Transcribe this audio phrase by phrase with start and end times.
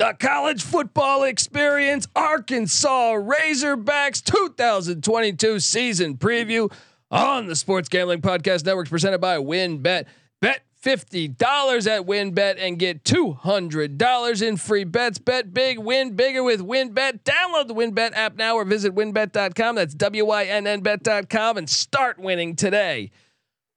[0.00, 6.72] the college football experience, Arkansas Razorbacks 2022 season preview
[7.10, 10.06] on the Sports Gambling Podcast Network, presented by WynnBet.
[10.40, 15.18] Bet $50 at WynnBet and get $200 in free bets.
[15.18, 17.20] Bet big, win bigger with WynnBet.
[17.24, 19.74] Download the WynnBet app now or visit wynnbet.com.
[19.74, 23.10] That's W Y N N bet.com and start winning today.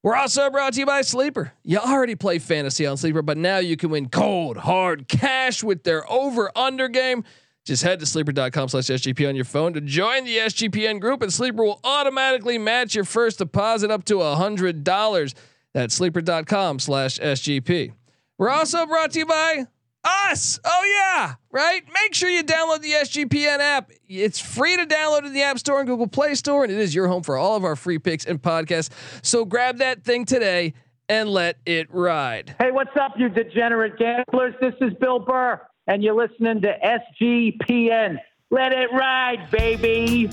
[0.04, 1.54] We're also brought to you by Sleeper.
[1.62, 5.82] You already play fantasy on Sleeper, but now you can win cold, hard cash with
[5.82, 7.24] their over under game.
[7.64, 11.32] Just head to sleeper.com slash SGP on your phone to join the SGPN group, and
[11.32, 15.34] Sleeper will automatically match your first deposit up to $100.
[15.72, 17.94] That's sleeper.com slash SGP.
[18.36, 19.68] We're also brought to you by
[20.04, 20.58] us.
[20.64, 21.82] Oh yeah, right.
[21.92, 23.90] Make sure you download the SGPN app.
[24.08, 26.94] It's free to download in the App Store and Google Play Store, and it is
[26.94, 28.90] your home for all of our free picks and podcasts.
[29.22, 30.74] So grab that thing today
[31.08, 32.54] and let it ride.
[32.58, 34.54] Hey, what's up, you degenerate gamblers?
[34.60, 36.74] This is Bill Burr, and you're listening to
[37.22, 38.18] SGPN.
[38.50, 40.30] Let it ride, baby.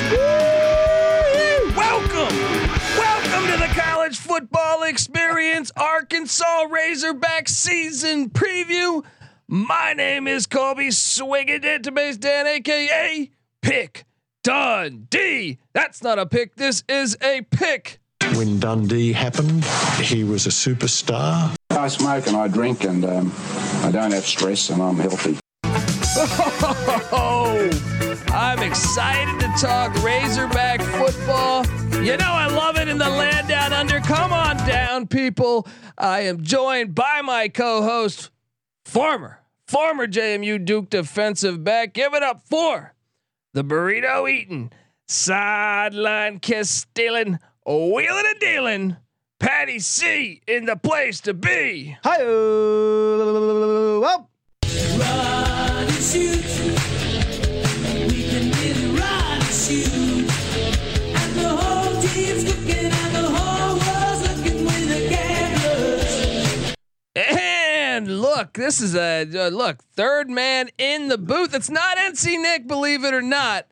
[0.00, 1.62] Yes, yes.
[1.62, 1.76] Woo!
[1.76, 2.36] Welcome.
[2.98, 9.04] Welcome to the college football experience, Arkansas Razorback season preview.
[9.46, 13.30] My name is Colby Swinging Database Dan, aka
[13.62, 14.04] Pick
[14.42, 15.58] Dundee.
[15.72, 17.98] That's not a pick, this is a pick.
[18.34, 19.64] When Dundee happened,
[20.00, 21.54] he was a superstar.
[21.70, 23.32] I smoke and I drink and um,
[23.82, 25.38] I don't have stress and I'm healthy.
[28.34, 31.64] I'm excited to talk Razorback football.
[32.02, 34.00] You know, I love it in the land down under.
[34.00, 35.68] Come on down, people.
[35.96, 38.30] I am joined by my co host,
[38.84, 41.94] former, former JMU Duke defensive back.
[41.94, 42.94] Give it up for
[43.52, 44.72] the burrito eating,
[45.06, 48.96] sideline kiss stealing, wheeling and dealing.
[49.38, 51.96] Patty C in the place to be.
[52.02, 52.18] Hi.
[67.96, 71.54] And look, this is a uh, look third man in the booth.
[71.54, 73.66] It's not NC Nick, believe it or not.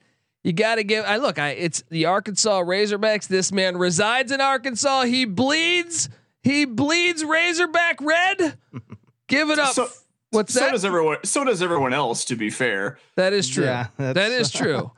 [0.45, 1.05] You got to give.
[1.05, 1.39] I look.
[1.39, 3.29] I it's the Arkansas Razorbacks.
[3.29, 5.03] This man resides in Arkansas.
[5.03, 6.09] He bleeds.
[6.43, 8.59] He bleeds Razorback red.
[9.29, 9.75] Give it up.
[9.75, 9.89] So-
[10.31, 10.73] What's so that?
[10.73, 11.19] does everyone.
[11.25, 12.25] So does everyone else.
[12.27, 13.65] To be fair, that is true.
[13.65, 14.91] Yeah, that's- true.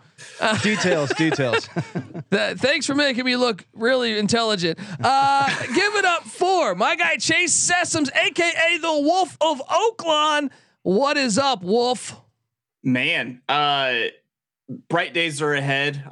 [0.63, 1.69] Details, details.
[2.31, 4.79] That, thanks for making me look really intelligent.
[5.01, 10.51] Uh, give it up for my guy Chase Sessoms, aka the Wolf of Oaklawn.
[10.83, 12.21] What is up, Wolf?
[12.83, 13.95] man, uh,
[14.89, 16.03] bright days are ahead.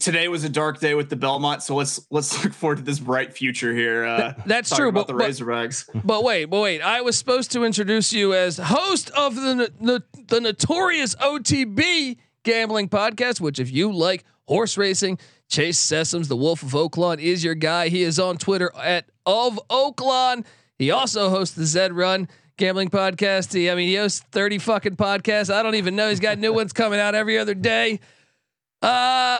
[0.00, 2.98] Today was a dark day with the Belmont, so let's let's look forward to this
[2.98, 4.04] bright future here.
[4.04, 5.88] Uh, that's true, About but- the but- Razorbacks.
[6.04, 6.80] But wait, but wait.
[6.80, 12.88] I was supposed to introduce you as host of the the, the notorious OTB gambling
[12.88, 13.40] podcast.
[13.40, 17.88] Which, if you like horse racing, Chase Sessoms, the Wolf of Oaklawn, is your guy.
[17.88, 20.44] He is on Twitter at of Oaklawn.
[20.78, 23.52] He also hosts the Zed Run gambling podcast.
[23.52, 25.52] He, I mean, he hosts thirty fucking podcasts.
[25.52, 26.08] I don't even know.
[26.08, 28.00] He's got new ones coming out every other day.
[28.80, 29.38] Uh,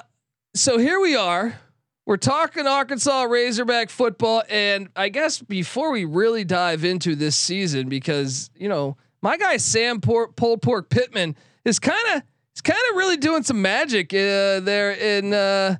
[0.55, 1.59] so here we are.
[2.05, 7.89] We're talking Arkansas Razorback football, and I guess before we really dive into this season,
[7.89, 12.23] because you know my guy Sam Port, Pulled Pork Pittman is kind of
[12.65, 15.77] kind of really doing some magic uh, there in uh,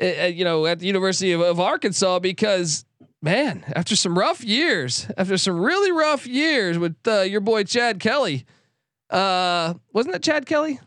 [0.00, 2.84] uh, you know at the University of, of Arkansas because
[3.22, 8.00] man, after some rough years, after some really rough years with uh, your boy Chad
[8.00, 8.44] Kelly,
[9.10, 10.80] uh, wasn't that Chad Kelly?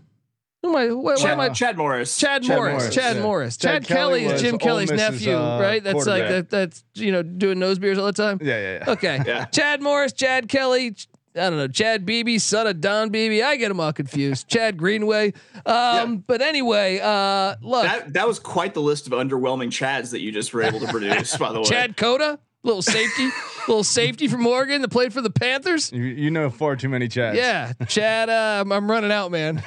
[0.61, 0.93] Who am I?
[0.93, 1.49] What, Chad, am I?
[1.49, 2.17] Chad Morris.
[2.17, 3.21] Chad, Morris, Morris, Chad yeah.
[3.21, 5.83] Morris, Chad Chad, Kelly, Kelly is Jim Kelly's nephew, uh, right?
[5.83, 6.49] That's like that.
[6.49, 8.39] That's you know doing nose beers all the time.
[8.41, 8.91] Yeah, yeah, yeah.
[8.93, 9.21] Okay.
[9.25, 9.45] Yeah.
[9.45, 10.95] Chad Morris, Chad Kelly.
[11.35, 11.67] Ch- I don't know.
[11.67, 13.41] Chad Beebe, son of Don Beebe.
[13.41, 14.47] I get them all confused.
[14.49, 15.33] Chad Greenway.
[15.65, 20.21] Um, But anyway, uh, look, That that was quite the list of underwhelming Chads that
[20.21, 21.35] you just were able to produce.
[21.37, 23.29] by the way, Chad Cota, little safety,
[23.67, 25.91] little safety from Oregon that played for the Panthers.
[25.91, 27.35] You, you know far too many Chads.
[27.35, 28.29] Yeah, Chad.
[28.29, 29.61] Uh, I'm, I'm running out, man.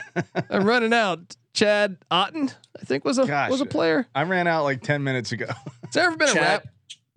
[0.50, 1.36] I'm running out.
[1.54, 2.50] Chad Otten,
[2.80, 3.50] I think was a Gosh.
[3.50, 4.06] was a player.
[4.14, 5.46] I ran out like ten minutes ago.
[5.46, 6.66] Has there ever been a rap?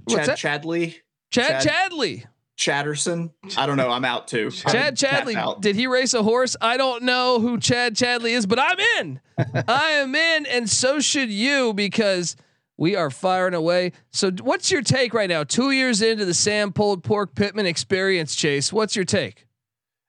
[0.05, 0.37] What's Chad that?
[0.63, 0.95] Chadley.
[1.29, 2.25] Chad, Chad- Chadley.
[2.55, 3.31] Chatterson.
[3.57, 3.89] I don't know.
[3.89, 4.51] I'm out too.
[4.51, 5.61] Chad Tap Chadley, out.
[5.61, 6.55] did he race a horse?
[6.61, 9.19] I don't know who Chad Chadley is, but I'm in.
[9.67, 12.35] I am in, and so should you because
[12.77, 13.93] we are firing away.
[14.11, 15.43] So, what's your take right now?
[15.43, 18.71] Two years into the Sam Pulled Pork Pittman experience, Chase.
[18.73, 19.47] What's your take?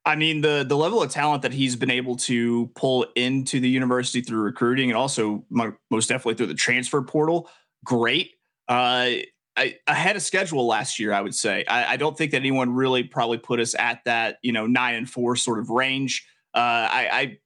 [0.04, 3.68] I mean, the the level of talent that he's been able to pull into the
[3.68, 7.48] university through recruiting and also mo- most definitely through the transfer portal,
[7.84, 8.32] great.
[8.68, 9.10] Uh,
[9.56, 11.64] I, ahead of schedule last year, I would say.
[11.66, 14.94] I, I don't think that anyone really probably put us at that, you know, nine
[14.94, 16.26] and four sort of range.
[16.54, 17.38] Uh, I, I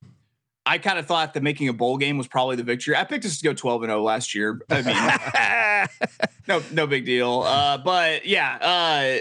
[0.68, 2.96] I kind of thought that making a bowl game was probably the victory.
[2.96, 4.60] I picked us to go 12 and 0 last year.
[4.68, 7.42] I mean, no, no big deal.
[7.42, 9.20] Uh, but yeah, uh,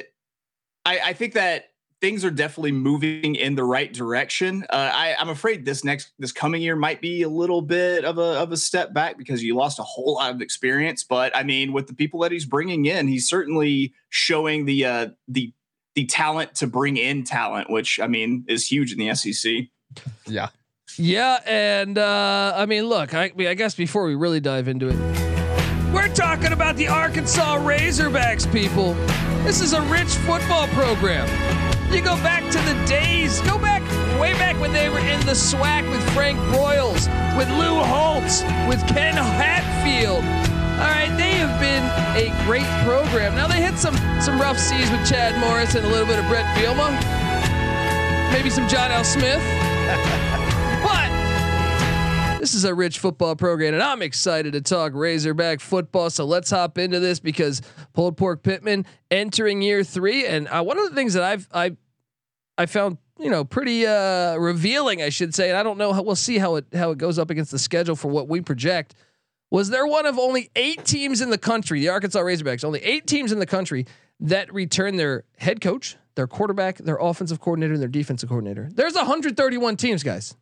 [0.86, 1.66] I, I think that
[2.06, 4.64] things are definitely moving in the right direction.
[4.70, 8.20] Uh, I, I'm afraid this next this coming year might be a little bit of
[8.20, 11.04] a of a step back because you lost a whole lot of experience.
[11.04, 15.08] But I mean, with the people that he's bringing in, he's certainly showing the uh,
[15.28, 15.52] the
[15.96, 19.64] the talent to bring in talent, which I mean is huge in the SEC.
[20.28, 20.50] Yeah.
[21.00, 24.96] Yeah, and uh, I mean, look, I, I guess before we really dive into it,
[25.92, 28.94] we're talking about the Arkansas Razorbacks, people.
[29.44, 31.65] This is a rich football program.
[31.92, 33.82] You go back to the days, go back
[34.20, 38.86] way back when they were in the SWAC with Frank Broyles, with Lou Holtz, with
[38.88, 40.24] Ken Hatfield.
[40.24, 41.84] All right, they have been
[42.18, 43.36] a great program.
[43.36, 46.26] Now they hit some some rough seas with Chad Morris and a little bit of
[46.28, 46.92] Bret Bielema,
[48.34, 49.04] maybe some John L.
[49.04, 49.42] Smith.
[50.86, 56.12] But this is a rich football program, and I'm excited to talk Razorback football.
[56.12, 57.62] So let's hop into this because
[57.96, 61.76] Pulled Pork Pittman entering year three, and uh, one of the things that I've I
[62.58, 66.04] I found you know pretty uh, revealing, I should say, and I don't know how
[66.04, 68.96] we'll see how it how it goes up against the schedule for what we project.
[69.50, 73.08] Was there one of only eight teams in the country, the Arkansas Razorbacks, only eight
[73.08, 73.86] teams in the country
[74.20, 78.70] that return their head coach, their quarterback, their offensive coordinator, and their defensive coordinator?
[78.74, 80.36] There's 131 teams, guys.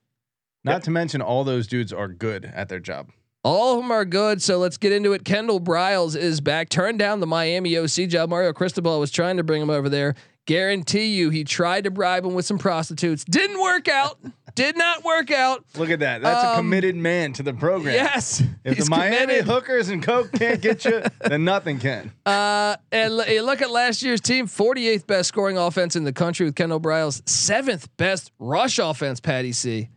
[0.63, 3.11] Not to mention all those dudes are good at their job.
[3.43, 4.41] All of them are good.
[4.41, 5.25] So let's get into it.
[5.25, 6.69] Kendall Briles is back.
[6.69, 8.29] Turned down the Miami OC job.
[8.29, 10.15] Mario Cristobal was trying to bring him over there.
[10.45, 13.23] Guarantee you, he tried to bribe him with some prostitutes.
[13.23, 14.19] Didn't work out.
[14.55, 15.65] Did not work out.
[15.75, 16.21] Look at that.
[16.21, 17.95] That's a Um, committed man to the program.
[17.95, 19.45] Yes, If the Miami committed.
[19.45, 22.11] hookers and coke can't get you, then nothing can.
[22.25, 26.13] Uh, and l- you look at last year's team, 48th best scoring offense in the
[26.13, 29.19] country with Kendall Briles, seventh best rush offense.
[29.19, 29.89] Patty C.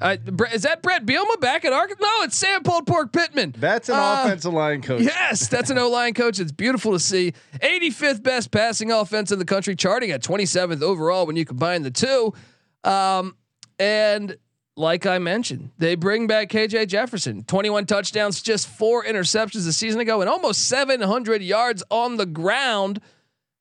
[0.00, 0.16] Uh,
[0.52, 2.02] is that Bret Bielema back at Arkansas?
[2.04, 3.54] No, it's Sam Pulled Pork Pittman.
[3.56, 5.02] That's an Uh, offensive line coach.
[5.02, 6.40] Yes, that's an O line coach.
[6.40, 7.32] It's beautiful to see.
[7.62, 11.92] 85th best passing offense in the country, charting at 27th overall when you combine the
[11.92, 12.34] two.
[12.82, 13.36] Um,
[13.78, 14.36] and
[14.76, 20.00] like I mentioned, they bring back KJ Jefferson, 21 touchdowns, just four interceptions a season
[20.00, 23.00] ago, and almost 700 yards on the ground.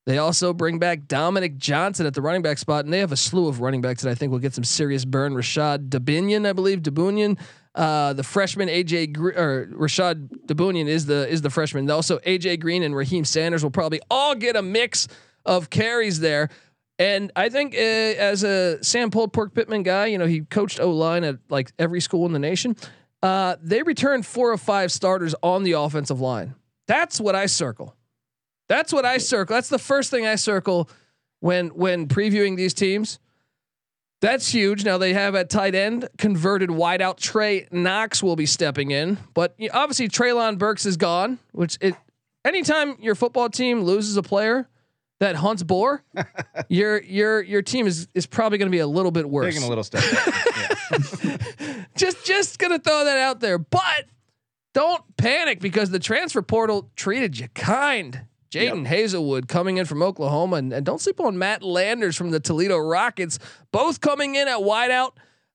[0.05, 3.17] They also bring back Dominique Johnson at the running back spot, and they have a
[3.17, 5.33] slew of running backs that I think will get some serious burn.
[5.33, 7.39] Rashod Dubinion, I believe, Dubinion,
[7.73, 11.89] uh, the freshman AJ Gre- or Rashod Dubinion is the is the freshman.
[11.89, 15.07] Also, AJ Green and Raheem Sanders will probably all get a mix
[15.43, 16.49] of carries there.
[16.97, 20.79] And I think uh, as a Sam Pulled Pork Pittman guy, you know, he coached
[20.79, 22.75] O line at like every school in the nation.
[23.23, 26.53] Uh, they returned four or five starters on the offensive line.
[26.87, 27.95] That's what I circle.
[28.67, 29.55] That's what I circle.
[29.55, 30.89] That's the first thing I circle
[31.39, 33.19] when when previewing these teams.
[34.21, 34.85] That's huge.
[34.85, 39.55] Now they have at tight end converted wideout Trey Knox will be stepping in, but
[39.71, 41.37] obviously Treylon Burks is gone.
[41.51, 41.95] Which it
[42.43, 44.67] anytime your football team loses a player
[45.19, 46.03] that hunts boar,
[46.69, 49.67] your your your team is is probably going to be a little bit worse Taking
[49.67, 51.87] a little step back.
[51.95, 53.59] just just gonna throw that out there.
[53.59, 54.05] But
[54.73, 58.21] don't panic because the transfer portal treated you kind.
[58.55, 62.39] Jadon Haselwood coming in from Oklahoma, and, and don't sleep on Matt Landers from the
[62.39, 63.39] Toledo Rockets,
[63.71, 65.11] both coming in at wideout.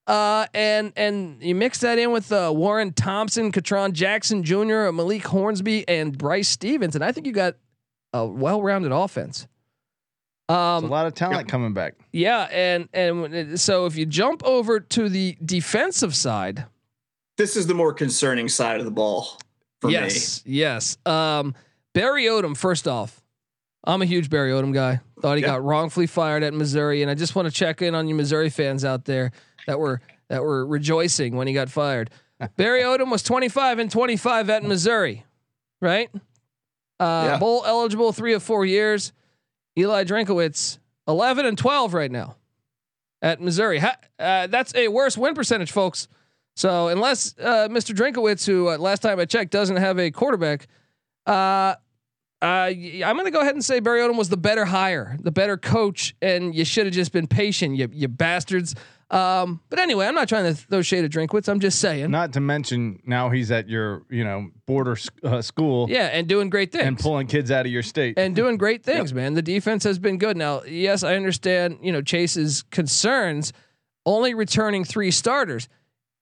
[0.07, 5.25] Uh, and and you mix that in with uh, Warren Thompson, Ketron Jackson Jr., Malik
[5.25, 7.55] Hornsby, and Bryce Stephens, and I think you got
[8.13, 9.47] a well-rounded offense.
[10.49, 11.93] Um, a lot of talent coming back.
[12.11, 16.65] yeah, and and so if you jump over to the defensive side,
[17.37, 19.37] This is the more concerning side of the ball
[19.79, 19.93] for me.
[19.93, 20.97] yes, yes.
[21.05, 21.53] Um,
[21.93, 22.55] Barry Odom.
[22.55, 23.21] First off,
[23.83, 25.01] I'm a huge Barry Odom guy.
[25.21, 25.49] Thought he Yeah.
[25.49, 28.49] got wrongfully fired at Missouri, and I just want to check in on you Missouri
[28.49, 29.31] fans out there
[29.67, 32.09] that were that were rejoicing when he got fired.
[32.55, 35.25] Barry Odom was 25 and 25 at Missouri,
[35.81, 36.09] right?
[36.99, 37.37] Uh, Yeah.
[37.37, 39.11] Bowl eligible three of four years.
[39.77, 42.35] Eli Drinkwitz 11 and 12 right now
[43.21, 43.79] at Missouri.
[43.79, 46.07] Ha- uh, that's a worse win percentage, folks.
[46.55, 47.95] So unless uh, Mr.
[47.95, 50.67] Drinkwitz, who uh, last time I checked doesn't have a quarterback,
[51.25, 51.75] uh,
[52.43, 52.45] Uh,
[53.05, 55.57] I'm going to go ahead and say Barry Odom was the better hire, the better
[55.57, 58.73] coach, and you should have just been patient, you you bastards.
[59.11, 61.47] Um, but anyway, I'm not trying to throw shade at Drinkwitz.
[61.49, 65.87] I'm just saying, Not to mention now he's at your you know border uh, school
[65.89, 68.17] yeah, and doing great things and pulling kids out of your state.
[68.17, 69.35] and doing great things, man.
[69.35, 70.35] The defense has been good.
[70.35, 73.53] Now, yes, I understand, you know, Chase's concerns
[74.05, 75.69] only returning three starters.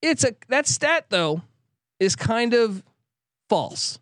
[0.01, 1.43] It's a that stat though
[1.99, 2.83] is kind of
[3.47, 3.99] false.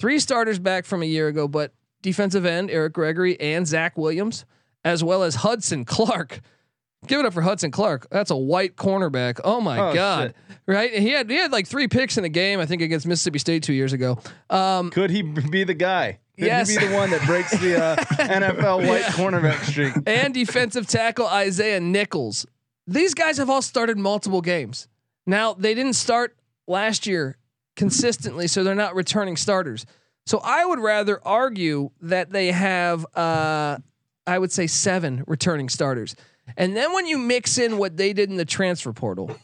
[0.00, 1.72] Three starters back from a year ago, but
[2.02, 4.44] defensive end Eric Gregory and Zach Williams,
[4.84, 6.40] as well as Hudson Clark.
[7.06, 8.06] Give it up for Hudson Clark.
[8.10, 9.38] That's a white cornerback.
[9.44, 10.34] Oh my Oh, god!
[10.66, 10.90] Right?
[10.90, 12.60] He had he had like three picks in a game.
[12.60, 14.18] I think against Mississippi State two years ago.
[14.48, 16.18] Um, Could he be the guy?
[16.38, 16.68] Could Yes.
[16.70, 19.92] he be the one that breaks the uh, NFL white cornerback streak?
[20.06, 22.46] and defensive tackle Isaiah Nichols.
[22.86, 24.88] These guys have all started multiple games.
[25.26, 26.34] Now they didn't start
[26.66, 27.36] last year
[27.76, 29.86] consistently, so they're not returning starters.
[30.26, 33.78] So I would rather argue that they have, uh,
[34.26, 36.16] I would say, seven returning starters.
[36.56, 39.36] And then when you mix in what they did in the transfer portal,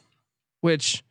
[0.61, 1.03] which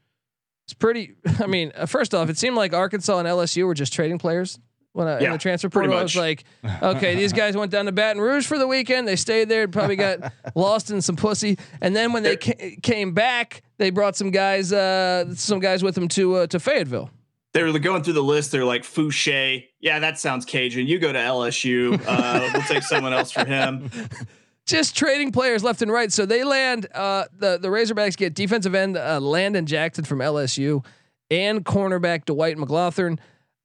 [0.67, 3.93] is pretty, I mean, uh, first off, it seemed like Arkansas and LSU were just
[3.93, 4.59] trading players.
[4.99, 6.43] When I, in the transfer portal, I was like,
[6.83, 9.07] okay, these guys went down to Baton Rouge for the weekend.
[9.07, 12.75] They stayed there, and probably got lost in some pussy, and then when they ca-
[12.83, 17.09] came back, they brought some guys, uh, some guys with them to uh, to Fayetteville.
[17.53, 18.51] They were going through the list.
[18.51, 19.67] They're like Fouché.
[19.79, 20.85] Yeah, that sounds Cajun.
[20.85, 22.03] You go to LSU.
[22.05, 23.89] Uh, we'll take someone else for him.
[24.65, 26.11] Just trading players left and right.
[26.11, 26.87] So they land.
[26.93, 30.83] Uh, the the Razorbacks get defensive end uh, Landon Jackson from LSU
[31.31, 33.17] and cornerback Dwight McGlothern.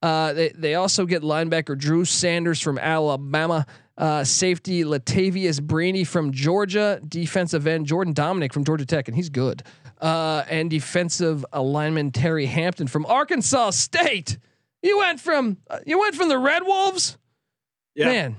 [0.04, 3.64] Uh, they they also get linebacker Drew Sanders from Alabama.
[3.96, 7.00] Uh, safety Latavious Brini from Georgia.
[7.08, 9.62] Defensive end Jordan Domineck from Georgia Tech, and he's good.
[10.00, 14.36] Uh, and defensive alignment Terry Hampton from Arkansas State.
[14.82, 17.16] You went from uh, you went from the Red Wolves,
[17.94, 18.06] Yeah.
[18.06, 18.36] man.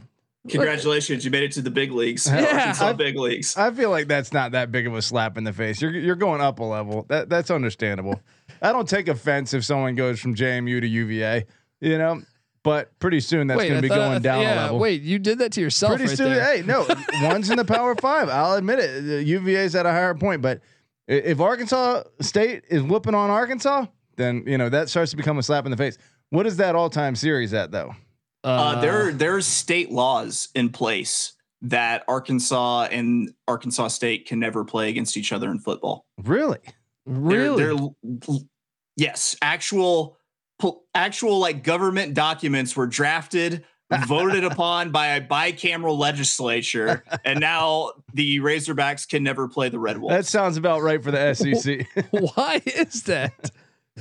[0.48, 2.28] Congratulations, you made it to the big leagues.
[2.32, 2.44] Yeah.
[2.60, 3.58] Arkansas I- big leagues.
[3.58, 5.82] I feel like that's not that big of a slap in the face.
[5.82, 7.06] You're you're going up a level.
[7.10, 8.22] That that's understandable.
[8.62, 11.46] I don't take offense if someone goes from JMU to UVA,
[11.82, 12.22] you know,
[12.64, 14.80] but pretty soon that's going to be thought- going down yeah, a level.
[14.80, 16.34] Wait, you did that to yourself pretty right soon.
[16.34, 16.58] there.
[16.58, 16.88] Hey, no,
[17.28, 18.30] one's in the Power Five.
[18.30, 19.02] I'll admit it.
[19.02, 20.62] The UVA's at a higher point, but
[21.08, 23.86] if Arkansas State is whooping on Arkansas,
[24.16, 25.98] then you know that starts to become a slap in the face.
[26.30, 27.96] What is that all-time series at though?
[28.44, 31.34] Uh, there, there's state laws in place
[31.64, 36.06] that Arkansas and Arkansas State can never play against each other in football.
[36.24, 36.60] Really?
[37.06, 37.64] Really.
[37.64, 38.36] They're, they're
[38.98, 40.18] yes, actual,
[40.94, 43.64] actual like government documents were drafted,
[44.08, 49.98] voted upon by a bicameral legislature, and now the Razorbacks can never play the Red
[50.00, 50.16] Wolves.
[50.16, 51.88] That sounds about right for the SEC.
[52.12, 53.52] Why is that?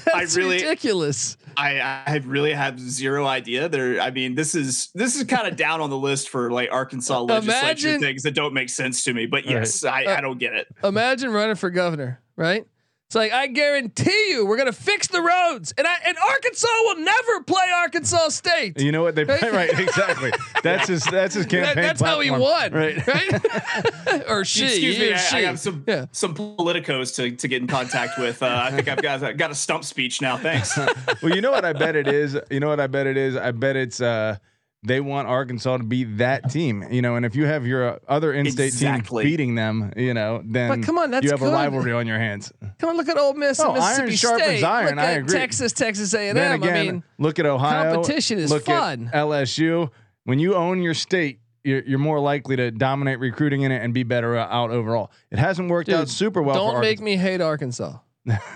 [0.06, 1.36] That's really- ridiculous.
[1.56, 3.68] I, I really have zero idea.
[3.68, 6.68] There, I mean, this is this is kind of down on the list for like
[6.72, 9.26] Arkansas uh, legislature Imagine- things that don't make sense to me.
[9.26, 9.52] But Right.
[9.54, 10.66] yes, I, I uh, don't get it.
[10.82, 12.66] Imagine running for governor, right?
[13.14, 16.96] It's like I guarantee you, we're gonna fix the roads, and I, and Arkansas will
[16.96, 18.80] never play Arkansas State.
[18.80, 19.70] you know what they play right?
[19.78, 20.32] Exactly.
[20.64, 21.04] That's his.
[21.04, 21.84] That's his That- campaign.
[21.84, 23.06] that's how he won, Right.
[23.06, 24.22] right?
[24.28, 25.36] or she, Excuse me, or I, she.
[25.36, 26.06] I have some Yeah.
[26.10, 28.42] some politicos to, to get in contact with.
[28.42, 30.36] Uh, I think I've got I got a stump speech now.
[30.36, 30.76] Thanks.
[31.22, 32.36] well, you know what I bet it is.
[32.50, 33.36] You know what I bet it is.
[33.36, 34.00] I bet it's.
[34.00, 34.38] uh
[34.86, 37.98] they want Arkansas to beat that team, you know, and if you have your uh,
[38.06, 39.24] other in-state Exactly.
[39.24, 41.48] team beating them, you know, then But come on, that's you have good.
[41.50, 42.52] a rivalry on your hands.
[42.78, 44.64] Come on, look at Ole Miss Oh, and iron Mississippi sharpens State.
[44.64, 45.38] iron, Look I at agree.
[45.38, 46.34] Texas, Texas A&M.
[46.34, 47.94] then again, I mean, look at Ohio.
[47.94, 49.08] competition is look fun.
[49.12, 49.90] At LSU.
[50.24, 53.92] When you own your state, you're, you're more likely to dominate recruiting in it and
[53.94, 55.10] be better out overall.
[55.30, 56.54] It hasn't worked out super well.
[56.56, 57.98] don't for make me hate Arkansas.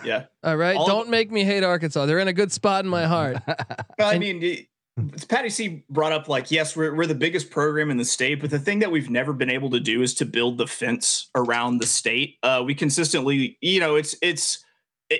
[0.02, 2.06] Yeah, All right, All- don't make me hate Arkansas.
[2.06, 3.37] They're in a good spot in my heart.
[3.99, 4.66] Well, I And- mean, it-
[5.28, 8.50] Patty C brought up like, yes, we're we're the biggest program in the state, but
[8.50, 11.78] the thing that we've never been able to do is to build the fence around
[11.78, 12.36] the state.
[12.42, 14.64] Uh, we consistently, you know, it's it's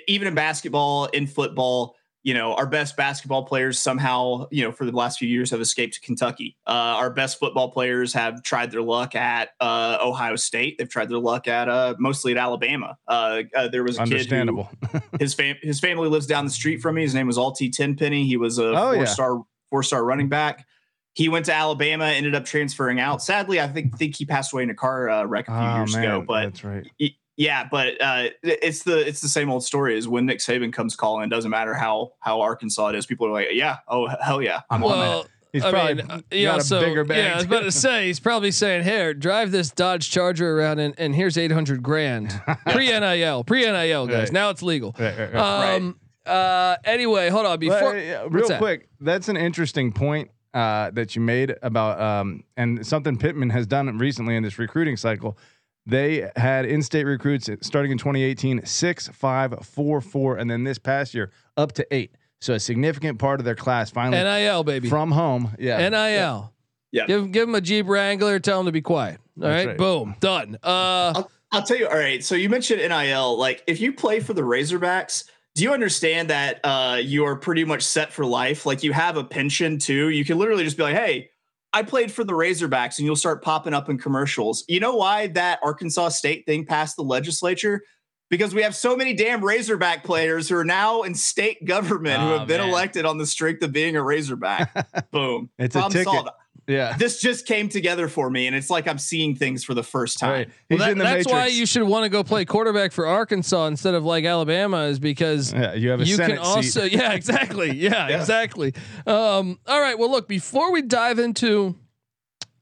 [0.07, 1.95] even in basketball, in football,
[2.25, 5.61] you know, our best basketball players somehow, you know, for the last few years have
[5.63, 6.59] escaped to Kentucky.
[6.67, 10.77] Uh, our best football players have tried their luck at uh, Ohio State.
[10.77, 12.99] They've tried their luck at uh, mostly at Alabama.
[13.07, 14.71] Uh, uh, there was a kid who Understandable.
[15.21, 17.03] his fam- his family lives down the street from me.
[17.03, 18.27] His name was Altee Tenpenny.
[18.27, 18.97] He was a Oh, yeah.
[18.99, 20.67] four star four star running back.
[21.15, 23.23] He went to Alabama, ended up transferring out.
[23.23, 25.77] Sadly, I think think he passed away in a car uh, wreck a few Oh,
[25.79, 26.25] years ago.
[26.27, 26.87] But that's right.
[27.01, 29.97] y- yeah, but uh, it's the it's the same old story.
[29.97, 33.07] Is when Nick Saban comes calling, it doesn't matter how how Arkansas it is.
[33.07, 35.29] People are like, yeah, oh hell yeah, I'm on that.
[35.53, 37.73] He's I probably mean, got he a also, bigger bag, yeah, I was about to
[37.73, 41.83] say he's probably saying, "Here, drive this Dodge Charger around, and, and here's eight hundred
[41.83, 44.15] grand pre NIL, pre NIL, guys.
[44.25, 44.33] Right.
[44.33, 45.75] Now it's legal." Right, right, right.
[45.77, 45.99] Um.
[46.29, 46.77] Uh.
[46.85, 47.59] Anyway, hold on.
[47.59, 48.59] Before Well, yeah, real that?
[48.59, 50.31] quick, that's an interesting point.
[50.55, 54.97] uh, that you made about um, and something Pittman has done recently in this recruiting
[54.97, 55.37] cycle.
[55.85, 61.15] They had in-state recruits starting in 2018 six, five, four, four, and then this past
[61.15, 62.13] year up to eight.
[62.41, 64.89] So a significant part of their class finally NIL baby.
[64.89, 65.55] from home.
[65.59, 66.53] Yeah, NIL.
[66.93, 67.07] Yeah.
[67.07, 68.39] Give give them a Jeep Wrangler.
[68.39, 69.21] Tell them to be quiet.
[69.41, 69.67] All right?
[69.69, 69.77] right.
[69.77, 70.17] Boom.
[70.21, 70.57] Done.
[70.63, 71.87] Uh, I'll, I'll tell you.
[71.89, 72.25] All right.
[72.25, 73.37] So you mentioned NIL.
[73.39, 75.25] Like, if you play for the Razorbacks,
[75.59, 78.65] do you understand that uh, you are pretty much set for life?
[78.65, 80.09] Like, you have a pension too.
[80.11, 81.31] You can literally just be like, "Hey,
[81.73, 84.65] I played for the Razorbacks," and you'll start popping up in commercials.
[84.69, 87.83] You know why that Arkansas State thing passed the legislature?
[88.31, 92.29] Because we have so many damn Razorback players who are now in state government who
[92.29, 92.69] Oh, have been man.
[92.69, 95.11] elected on the strength of being a Razorback.
[95.11, 95.51] Boom.
[95.59, 96.05] It's a ticket.
[96.05, 96.29] solved.
[96.69, 96.97] Yeah.
[96.97, 100.19] This just came together for me, and it's like I'm seeing things for the first
[100.21, 100.31] time.
[100.31, 100.49] Right.
[100.71, 101.33] well, that- the that's matrix.
[101.33, 104.99] why you should want to go play quarterback for Arkansas instead of like Alabama, is
[105.01, 106.93] because Yeah, you have a you Senate can also seat.
[106.99, 108.75] yeah exactly yeah, exactly
[109.07, 111.75] um all right well look before we dive into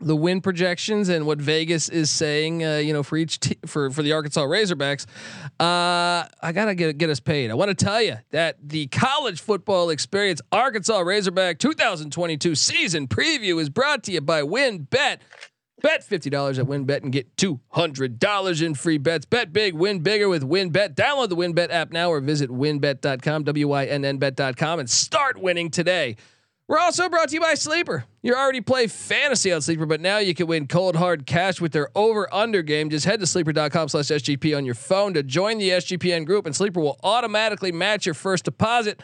[0.00, 3.91] the win projections and what Vegas is saying uh, you know for each te- for
[3.91, 5.07] for the Arkansas Razorbacks
[5.61, 8.88] uh I got to get get us paid I want to tell you that the
[8.88, 15.21] college football experience Arkansas Razorback 2022 season preview is brought to you by WynnBet Bet
[15.83, 19.26] Bet fifty dollars at WynnBet and get two hundred dollars in free bets.
[19.26, 20.95] Bet big, win bigger with WynnBet.
[20.95, 26.17] Download the WynnBet app now or visit WynnBet.com, W-I-N-N Bet.com, and start winning today.
[26.68, 28.04] We're also brought to you by Sleeper.
[28.23, 31.70] You already play fantasy on Sleeper, but now you can win cold hard cash with
[31.70, 32.90] their over/under game.
[32.90, 36.56] Just head to sleeper.com slash SGP on your phone to join the SGPN group, and
[36.56, 39.00] Sleeper will automatically match your first deposit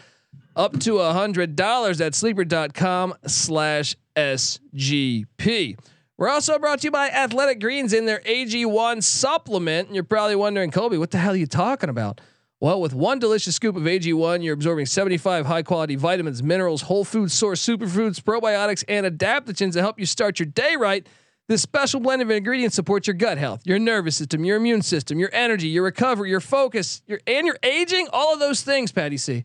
[0.57, 5.79] up to a hundred dollars at sleeper.com slash SGP.
[6.19, 9.89] We're also brought to you by Athletic Greens in their AG1 supplement.
[9.89, 12.21] And you're probably wondering, Colby, what the hell are you talking about?
[12.63, 17.05] Well, with one delicious scoop of AG1, you're absorbing 75 high quality vitamins, minerals, whole
[17.05, 21.05] food source superfoods, probiotics, and adaptogens to help you start your day right.
[21.49, 25.19] This special blend of ingredients supports your gut health, your nervous system, your immune system,
[25.19, 29.17] your energy, your recovery, your focus, your and your aging, all of those things, Patty
[29.17, 29.43] C.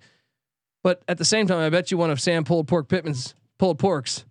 [0.83, 3.79] But at the same time, I bet you one of Sam pulled pork Pittman's pulled
[3.79, 4.25] porks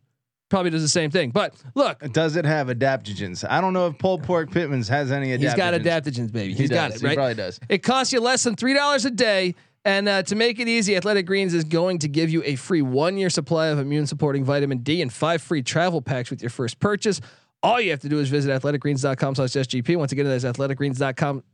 [0.49, 1.31] probably does the same thing.
[1.31, 3.45] But look, Does it have adaptogens?
[3.49, 5.41] I don't know if pulled pork Pittman's has any adaptogens.
[5.41, 6.53] he's got adaptogens, baby.
[6.55, 7.11] He He's got it, right?
[7.11, 7.61] He probably does.
[7.69, 9.55] It costs you less than three dollars a day.
[9.85, 12.83] And uh, to make it easy, Athletic Greens is going to give you a free
[12.83, 16.51] one year supply of immune supporting vitamin D and five free travel packs with your
[16.51, 17.21] first purchase.
[17.63, 19.97] All you have to do is visit athleticgreens.com slash SGP.
[19.97, 21.45] Once again, that's athleticgreens.com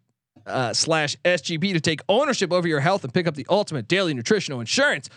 [0.47, 4.15] uh, slash SGP to take ownership over your health and pick up the ultimate daily
[4.15, 5.11] nutritional insurance.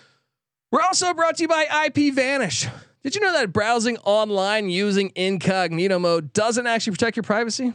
[0.72, 2.68] We're also brought to you by IP Vanish.
[3.06, 7.72] Did you know that browsing online using incognito mode doesn't actually protect your privacy?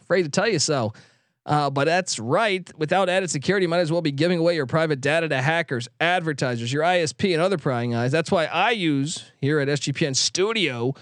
[0.00, 0.92] Afraid to tell you so.
[1.46, 2.68] Uh, but that's right.
[2.76, 5.86] Without added security, you might as well be giving away your private data to hackers,
[6.00, 8.10] advertisers, your ISP, and other prying eyes.
[8.10, 10.94] That's why I use here at SGPN Studio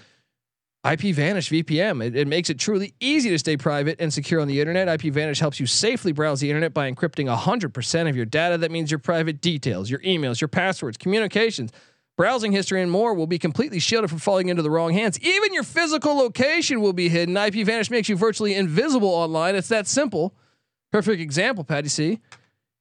[0.85, 2.05] IP Vanish VPN.
[2.05, 4.89] It, it makes it truly easy to stay private and secure on the internet.
[4.89, 8.59] IP Vanish helps you safely browse the internet by encrypting 100% of your data.
[8.59, 11.71] That means your private details, your emails, your passwords, communications,
[12.21, 15.19] browsing history, and more will be completely shielded from falling into the wrong hands.
[15.21, 17.35] Even your physical location will be hidden.
[17.35, 19.55] IP Vanish makes you virtually invisible online.
[19.55, 20.35] It's that simple.
[20.91, 22.19] Perfect example, Patty C.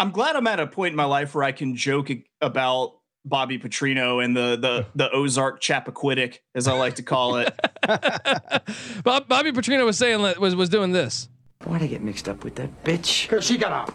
[0.00, 2.10] I'm glad I'm at a point in my life where I can joke
[2.40, 2.94] about
[3.26, 7.54] Bobby Petrino and the the the Ozark Chappaquiddick, as I like to call it.
[9.04, 11.28] Bob, Bobby Petrino was saying that- was was doing this.
[11.64, 13.28] Why'd I get mixed up with that bitch?
[13.28, 13.92] Because she got a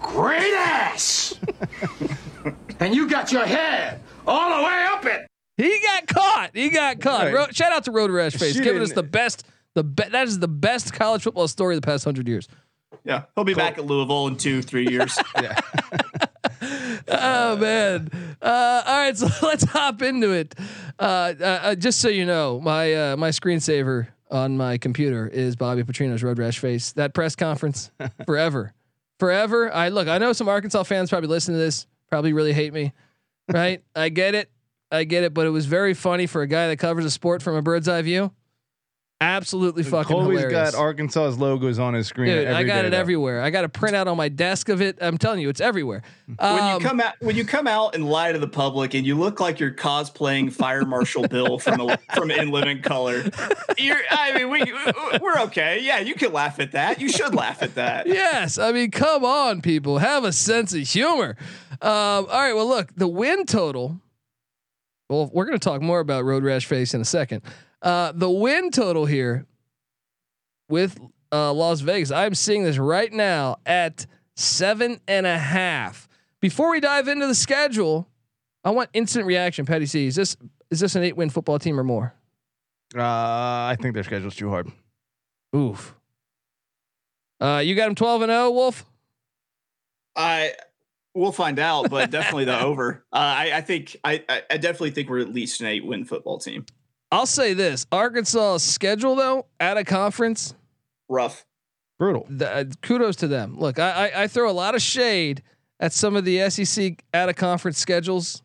[0.00, 1.34] great ass.
[2.78, 5.26] and you got your head all the way up it.
[5.56, 6.50] He got caught.
[6.54, 7.24] He got caught.
[7.24, 7.34] Right.
[7.34, 9.44] Ro- shout out to Road Rash Face, giving us the best.
[9.74, 12.46] The be- that is the best college football story of the past hundred years.
[13.04, 15.18] Yeah, he'll be back at Louisville in two, three years.
[15.42, 15.60] Yeah.
[17.08, 18.10] oh man!
[18.40, 20.54] Uh, all right, so let's hop into it.
[20.98, 25.56] Uh, uh, uh, just so you know, my uh, my screensaver on my computer is
[25.56, 26.92] Bobby Petrino's road rash face.
[26.92, 27.90] That press conference
[28.24, 28.72] forever,
[29.18, 29.72] forever.
[29.72, 30.08] I look.
[30.08, 32.92] I know some Arkansas fans probably listen to this, probably really hate me,
[33.52, 33.82] right?
[33.94, 34.50] I get it,
[34.90, 35.34] I get it.
[35.34, 37.88] But it was very funny for a guy that covers a sport from a bird's
[37.88, 38.32] eye view.
[39.18, 40.72] Absolutely fucking Colby's hilarious.
[40.72, 42.28] got Arkansas's logos on his screen.
[42.28, 42.98] Dude, I got day, it though.
[42.98, 43.40] everywhere.
[43.40, 44.98] I got a printout on my desk of it.
[45.00, 46.02] I'm telling you, it's everywhere.
[46.26, 49.06] when Um, you come out when you come out and lie to the public and
[49.06, 53.24] you look like you're cosplaying Fire Marshal Bill from the, from In Living Color,
[53.78, 54.62] you're I mean we
[55.22, 55.80] we're okay.
[55.82, 57.00] Yeah, you can laugh at that.
[57.00, 58.06] You should laugh at that.
[58.06, 61.36] yes, I mean, come on, people, have a sense of humor.
[61.80, 63.98] Um, all right, well, look, the win total.
[65.08, 67.42] Well, we're going to talk more about Road Rash Face in a second.
[67.82, 69.46] Uh, the win total here
[70.68, 70.98] with
[71.32, 76.08] uh, Las Vegas, I'm seeing this right now at seven and a half.
[76.40, 78.08] Before we dive into the schedule,
[78.64, 79.66] I want instant reaction.
[79.66, 80.36] Patty C, is this
[80.70, 82.14] is this an eight win football team or more?
[82.94, 84.70] Uh, I think their schedule's too hard.
[85.54, 85.94] Oof.
[87.40, 88.84] Uh, you got him 12 and 0, Wolf?
[90.14, 90.52] I
[91.14, 93.04] we'll find out, but definitely the over.
[93.12, 96.04] Uh, I, I think I, I I definitely think we're at least an eight win
[96.04, 96.64] football team.
[97.10, 100.54] I'll say this Arkansas schedule though at a conference.
[101.08, 101.46] Rough.
[101.98, 102.26] Brutal.
[102.28, 103.58] The, uh, kudos to them.
[103.58, 105.42] Look, I, I I throw a lot of shade
[105.80, 108.42] at some of the SEC at a conference schedules.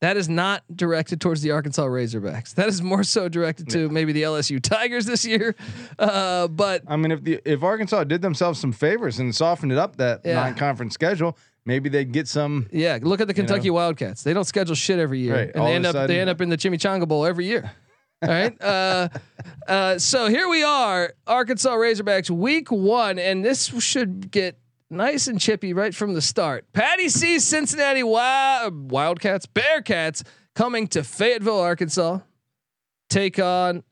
[0.00, 2.54] That is not directed towards the Arkansas Razorbacks.
[2.54, 5.54] That is more so directed to maybe the LSU Tigers this year.
[5.98, 9.78] Uh, but I mean, if the if Arkansas did themselves some favors and softened it
[9.78, 10.34] up that Yeah.
[10.34, 11.36] non-conference schedule,
[11.66, 12.68] maybe they'd get some.
[12.72, 14.22] yeah, look at the Kentucky Wildcats.
[14.22, 16.40] They don't schedule shit every year, Right, and they end up sudden- they end up
[16.40, 17.70] in the Chimichanga Bowl every year.
[18.22, 18.62] All right.
[18.62, 19.08] Uh,
[19.66, 24.58] uh, so here we are, Arkansas Razorbacks, week one, and this should get
[24.90, 26.64] nice and chippy right from the start.
[26.72, 30.22] Patty C, Cincinnati Wild, Wildcats, Bearcats
[30.54, 32.20] coming to Fayetteville, Arkansas,
[33.10, 33.82] take on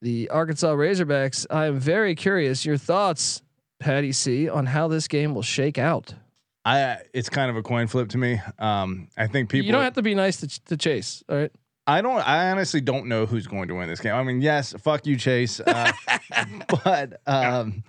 [0.00, 1.44] the Arkansas Razorbacks.
[1.50, 3.42] I am very curious your thoughts,
[3.80, 6.14] Patty C, on how this game will shake out.
[6.64, 8.40] I it's kind of a coin flip to me.
[8.58, 9.66] Um, I think people.
[9.66, 11.22] you don't have to be nice to, to Chase.
[11.28, 11.52] All right.
[11.86, 12.26] I don't.
[12.26, 14.14] I honestly don't know who's going to win this game.
[14.14, 15.60] I mean, yes, fuck you, Chase.
[15.60, 15.92] Uh,
[16.84, 17.84] but um,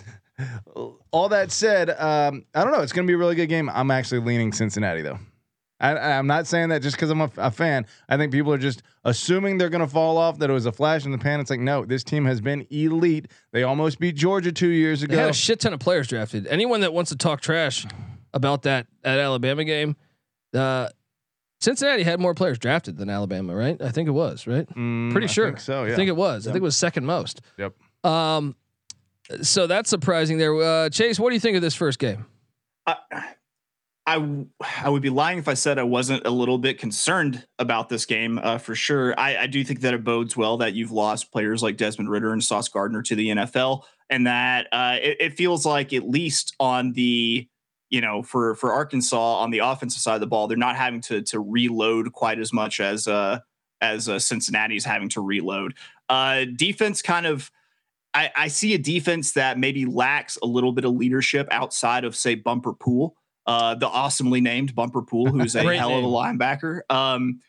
[1.12, 2.82] all that said, um, I don't know.
[2.82, 3.70] It's going to be a really good game.
[3.70, 5.20] I'm actually leaning Cincinnati though.
[5.80, 7.86] I, I'm not saying that just because I'm a, a fan.
[8.10, 10.40] I think people are just assuming they're going to fall off.
[10.40, 11.40] That it was a flash in the pan.
[11.40, 13.28] It's like no, this team has been elite.
[13.54, 15.30] They almost beat Georgia two years They had ago.
[15.30, 16.48] a shit ton of players drafted.
[16.48, 17.86] Anyone that wants to talk trash
[18.36, 19.96] about that at Alabama game,
[20.54, 20.90] uh,
[21.62, 23.82] Cincinnati had more players drafted than Alabama, right?
[23.82, 24.68] I think it was, right?
[24.76, 25.48] Mm, Pretty I sure.
[25.48, 25.86] think so.
[25.86, 25.94] Yeah.
[25.94, 26.48] I think it was.
[26.48, 27.42] I think it was second most.
[27.58, 27.74] Yep.
[28.04, 28.56] Um,
[29.42, 30.54] so that's surprising there.
[30.62, 32.26] Uh, Chase, what do you think of this first game?
[32.86, 32.98] I,
[34.06, 34.46] I,
[34.84, 38.06] I would be lying if I said I wasn't a little bit concerned about this
[38.06, 39.20] game uh, for sure.
[39.20, 42.32] I, I do think that it bodes well that you've lost players like Desmond Ridder
[42.32, 46.54] and Sauce Gardner to the NFL, and that uh, it, it feels like at least
[46.60, 47.48] on the
[47.96, 51.00] you know for for Arkansas on the offensive side of the ball, they're not having
[51.02, 53.40] to to reload quite as much as uh,
[53.80, 55.76] as uh, Cincinnati's having to reload.
[56.10, 57.50] Uh, defense kind of.
[58.14, 62.16] I, I see a defense that maybe lacks a little bit of leadership outside of,
[62.16, 66.80] say, Bumper Pool, uh, the awesomely named Bumper Pool, who's a hell of a linebacker.
[66.90, 67.42] Um,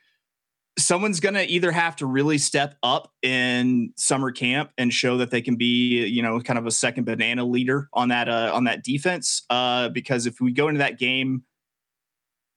[0.79, 5.31] someone's going to either have to really step up in summer camp and show that
[5.31, 8.65] they can be, you know, kind of a second banana leader on that uh, on
[8.65, 9.45] that defense.
[9.51, 11.45] Uh, because if we go into that game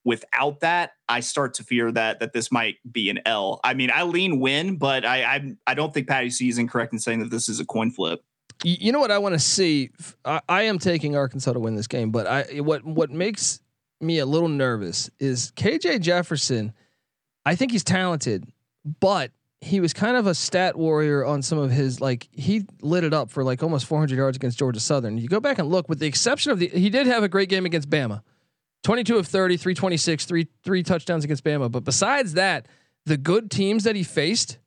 [0.03, 3.59] without that, I start to fear that that this might be an L.
[3.63, 6.93] I mean, I lean win, but I I, I don't think Patty C is incorrect
[6.93, 8.21] in saying that this is a coin flip.
[8.63, 9.91] You know what I want to see?
[10.25, 13.61] I am taking Arkansas to win this game, but I what what makes
[14.01, 16.73] me a little nervous is KJ Jefferson.
[17.45, 18.45] I think he's talented,
[18.99, 23.03] but he was kind of a stat warrior on some of his like he lit
[23.03, 25.17] it up for like almost 400 yards against Georgia Southern.
[25.17, 27.49] You go back and look, with the exception of the he did have a great
[27.49, 28.21] game against Bama.
[28.83, 31.69] 22 of 30, 326, three three touchdowns against Bama.
[31.69, 32.67] But besides that,
[33.05, 34.57] the good teams that he faced,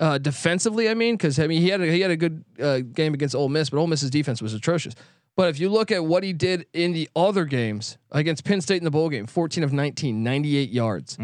[0.00, 2.78] uh, defensively, I mean, because I mean he had a, he had a good uh,
[2.80, 4.94] game against Ole Miss, but Ole Miss's defense was atrocious.
[5.36, 8.78] But if you look at what he did in the other games against Penn State
[8.78, 11.16] in the bowl game, 14 of 19, 98 yards.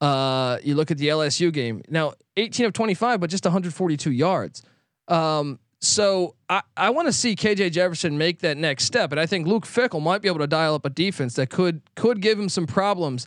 [0.00, 4.62] Uh, you look at the LSU game now, 18 of 25, but just 142 yards.
[5.08, 9.26] Um, so I, I want to see KJ Jefferson make that next step, and I
[9.26, 12.38] think Luke Fickell might be able to dial up a defense that could could give
[12.38, 13.26] him some problems.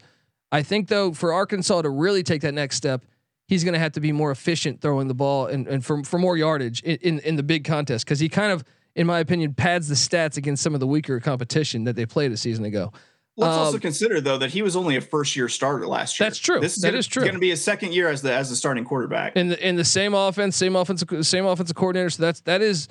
[0.52, 3.06] I think though for Arkansas to really take that next step,
[3.48, 6.18] he's going to have to be more efficient throwing the ball and, and for for
[6.18, 8.64] more yardage in in, in the big contest because he kind of,
[8.96, 12.32] in my opinion, pads the stats against some of the weaker competition that they played
[12.32, 12.92] a season ago.
[13.40, 16.28] Let's Um, also consider though that he was only a first year starter last year.
[16.28, 16.60] That's true.
[16.60, 17.22] This is That gonna, is true.
[17.24, 19.36] Going to be his second year as the as the starting quarterback.
[19.36, 22.10] in the in the same offense, same offensive same offensive coordinator.
[22.10, 22.88] So that's that is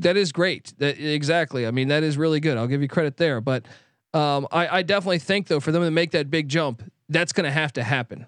[0.00, 0.74] that is great.
[0.78, 1.64] That exactly.
[1.66, 2.56] I mean, that is really good.
[2.58, 3.40] I'll give you credit there.
[3.40, 3.66] But
[4.12, 7.44] um, I, I definitely think though for them to make that big jump, that's going
[7.44, 8.26] to have to happen.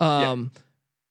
[0.00, 0.50] Um,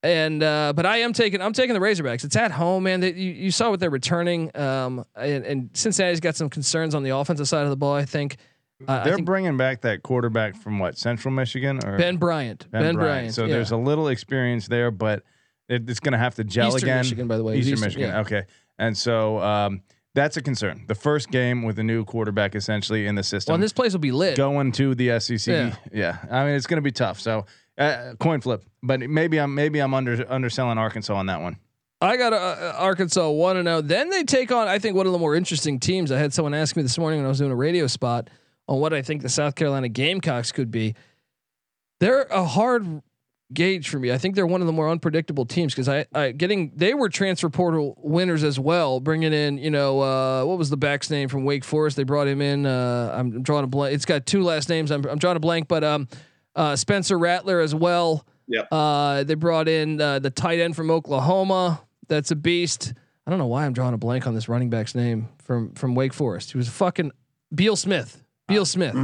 [0.02, 2.24] and uh, but I am taking I'm taking the Razorbacks.
[2.26, 3.00] It's at home, man.
[3.00, 4.56] They, you, you saw what they're returning.
[4.58, 7.94] Um, and, and Cincinnati's got some concerns on the offensive side of the ball.
[7.94, 8.38] I think.
[8.88, 12.70] Uh, They're bringing back that quarterback from what Central Michigan or Ben Bryant.
[12.72, 13.34] Ben, Bryant.
[13.34, 13.54] So yeah.
[13.54, 15.24] there's a little experience there, but
[15.70, 16.98] it, it's going to have to gel Eastern again.
[17.00, 17.58] Michigan, by the way.
[17.58, 18.10] Eastern, Eastern- Michigan.
[18.10, 18.20] yeah.
[18.22, 18.44] Okay,
[18.78, 19.82] and so um,
[20.14, 20.84] that's a concern.
[20.88, 23.52] The first game with a new quarterback essentially in the system.
[23.52, 24.38] well, and this place will be lit.
[24.38, 25.48] going to the SEC.
[25.48, 25.76] Yeah.
[25.92, 26.18] Yeah.
[26.30, 27.20] I mean it's going to be tough.
[27.20, 27.46] So
[27.78, 31.58] uh, coin flip, but maybe I'm maybe I'm under underselling Arkansas on that one.
[32.02, 33.82] I got uh, Arkansas one and zero.
[33.82, 36.12] Then they take on I think one of the more interesting teams.
[36.12, 38.30] I had someone ask me this morning when I was doing a radio spot
[38.68, 40.96] on what I think the South Carolina Gamecocks could be.
[42.00, 43.02] They're a hard
[43.54, 44.12] gauge for me.
[44.12, 47.10] I think they're one of the more unpredictable teams because I, I getting they were
[47.10, 51.30] transfer portal winners as well, bringing in you know uh, what was the back's name
[51.30, 51.98] from Wake Forest?
[51.98, 52.66] They brought him in.
[52.66, 53.94] Uh, I'm drawing a blank.
[53.94, 54.92] It's got two last names.
[54.92, 56.08] I'm, I'm drawing a blank, but um,
[56.56, 58.26] uh, Spencer Rattler as well.
[58.48, 58.68] Yep.
[58.72, 61.82] Uh, they brought in uh, the tight end from Oklahoma.
[62.08, 62.94] That's a beast.
[63.26, 65.96] I don't know why I'm drawing a blank on this running back's name from from
[65.96, 66.52] Wake Forest.
[66.52, 67.12] He was fucking
[67.54, 68.23] Beal Smith.
[68.48, 68.96] Beal Smith.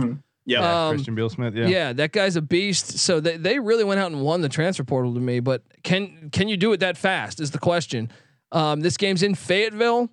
[0.45, 0.87] Yeah.
[0.87, 1.55] Um, Christian Bill Smith.
[1.55, 1.67] yeah.
[1.67, 1.93] Yeah.
[1.93, 2.97] that guy's a beast.
[2.97, 5.39] So they, they really went out and won the transfer portal to me.
[5.39, 7.39] But can can you do it that fast?
[7.39, 8.11] Is the question.
[8.51, 10.09] Um, this game's in Fayetteville.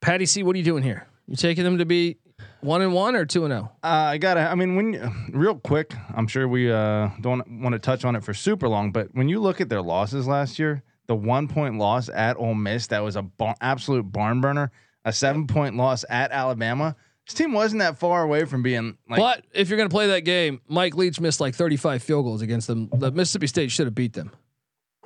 [0.00, 1.06] Patty C, what are you doing here?
[1.26, 2.18] You taking them to be
[2.60, 3.56] one and one or two and oh?
[3.56, 3.72] zero?
[3.82, 4.40] Uh, I gotta.
[4.40, 8.16] I mean, when you, real quick, I'm sure we uh, don't want to touch on
[8.16, 11.48] it for super long, but when you look at their losses last year, the one
[11.48, 14.70] point loss at Ole Miss that was a bar- absolute barn burner.
[15.04, 16.96] A seven point loss at Alabama.
[17.28, 19.18] This team wasn't that far away from being like.
[19.18, 22.40] but if you're going to play that game, Mike Leach missed like 35 field goals
[22.40, 22.88] against them.
[22.90, 24.32] The Mississippi State should have beat them.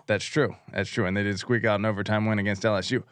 [0.06, 0.54] That's true.
[0.72, 1.06] That's true.
[1.06, 3.02] And they did squeak out an overtime win against LSU.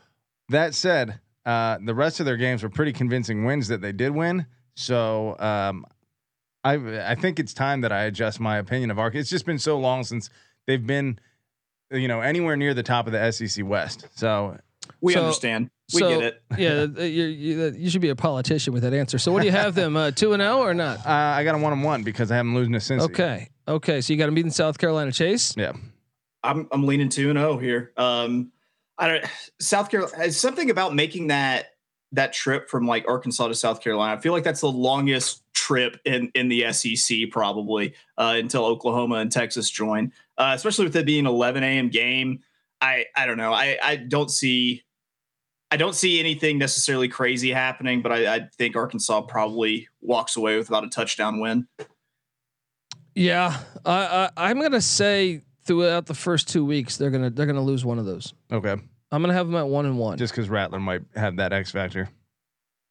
[0.51, 4.13] That said, uh, the rest of their games were pretty convincing wins that they did
[4.13, 4.47] win.
[4.75, 5.87] So um,
[6.63, 6.75] I
[7.11, 9.17] I think it's time that I adjust my opinion of Ark.
[9.17, 10.31] It's just been so long since
[10.69, 11.19] they've been,
[11.91, 14.07] you know, anywhere near the top of the SEC West.
[14.15, 14.57] So
[15.01, 15.71] we so- understand.
[15.93, 16.43] We so, get it.
[16.59, 19.19] yeah, uh, you, you, uh, you should be a politician with that answer.
[19.19, 20.99] So what do you have them uh, two and zero or not?
[21.07, 23.01] uh, I got a one on one because I haven't losing to Cincy.
[23.01, 24.01] Okay, okay.
[24.01, 25.57] So you got to meet in South Carolina Chase.
[25.57, 25.73] Yeah.
[26.43, 27.93] I'm I'm leaning two and zero here.
[27.97, 28.53] Um,
[28.99, 29.25] I don't
[29.61, 30.25] South Carolina.
[30.25, 31.75] It's something about making that
[32.13, 34.15] that trip from like Arkansas to South Carolina.
[34.15, 39.17] I feel like that's the longest trip in in the SEC probably uh, until Oklahoma
[39.17, 40.13] and Texas join.
[40.39, 41.89] Uh, especially with it being 11 a.m.
[41.89, 42.41] game.
[42.81, 43.53] I I don't know.
[43.53, 44.83] I I don't see.
[45.73, 50.57] I don't see anything necessarily crazy happening, but I, I think Arkansas probably walks away
[50.59, 51.69] with about a touchdown win.
[53.15, 57.63] Yeah, I, I I'm gonna say throughout the first two weeks they're gonna they're gonna
[57.63, 58.35] lose one of those.
[58.51, 58.75] Okay.
[59.13, 60.19] I'm gonna have them at one and one.
[60.19, 62.09] Just because Rattler might have that X factor.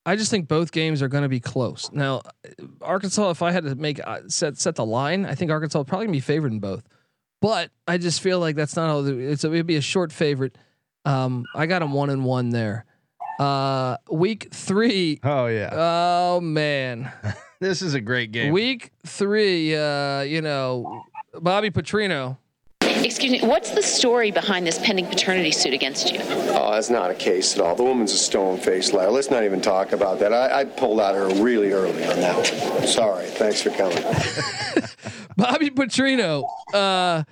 [0.06, 1.92] I just think both games are going to be close.
[1.92, 2.22] Now,
[2.82, 5.86] Arkansas, if I had to make uh, set set the line, I think Arkansas will
[5.86, 6.84] probably gonna be favored in both.
[7.42, 9.44] But I just feel like that's not how the, it's.
[9.44, 10.58] It'd be a short favorite.
[11.06, 12.86] Um, I got them one and one there.
[13.40, 15.20] Uh, week three.
[15.24, 15.70] Oh yeah.
[15.72, 17.12] Oh man,
[17.62, 18.52] this is a great game.
[18.52, 19.76] week three.
[19.76, 21.04] Uh, you know,
[21.40, 22.38] Bobby Petrino.
[22.82, 26.20] Excuse me, what's the story behind this pending paternity suit against you?
[26.22, 27.74] Oh, that's not a case at all.
[27.74, 29.10] The woman's a stone-faced liar.
[29.10, 30.34] Let's not even talk about that.
[30.34, 32.88] I, I pulled out her really early on that one.
[32.88, 33.28] Sorry.
[33.28, 34.04] Thanks for coming.
[35.40, 37.24] Bobby Petrino uh,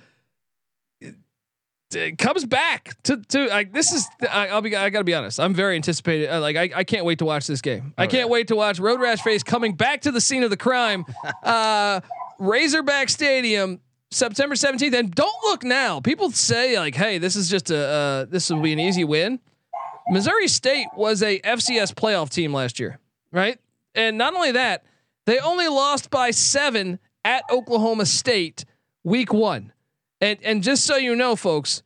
[2.18, 5.38] comes back to to like this is I, I'll be I gotta be honest.
[5.38, 7.94] I'm very anticipated uh, like I, I can't wait to watch this game.
[7.96, 10.56] I can't wait to watch Road Rash Face coming back to the scene of the
[10.56, 11.04] crime.
[11.42, 12.00] Uh,
[12.38, 16.00] Razorback Stadium September 17th and don't look now.
[16.00, 19.40] People say like hey this is just a uh, this will be an easy win.
[20.10, 22.98] Missouri State was a FCS playoff team last year
[23.32, 23.58] right?
[23.94, 24.84] And not only that
[25.26, 28.64] they only lost by seven at Oklahoma State
[29.04, 29.72] week one.
[30.20, 31.82] And and just so you know, folks,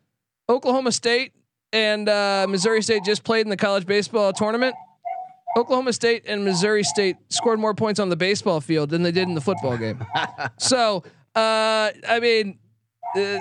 [0.49, 1.33] Oklahoma State
[1.73, 4.75] and uh, Missouri State just played in the college baseball tournament.
[5.57, 9.29] Oklahoma State and Missouri State scored more points on the baseball field than they did
[9.29, 10.03] in the football game.
[10.59, 12.59] so uh, I mean,
[13.16, 13.38] uh,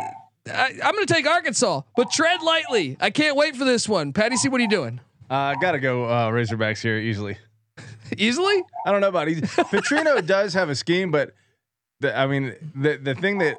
[0.48, 2.98] I, I'm going to take Arkansas, but tread lightly.
[3.00, 4.12] I can't wait for this one.
[4.14, 5.00] Patty, see what are you doing?
[5.30, 7.38] Uh, I gotta go uh, Razorbacks here easily.
[8.18, 8.62] Easily?
[8.86, 9.44] I don't know about easy.
[9.44, 11.32] Petrino does have a scheme, but
[12.02, 13.58] the, I mean the the thing that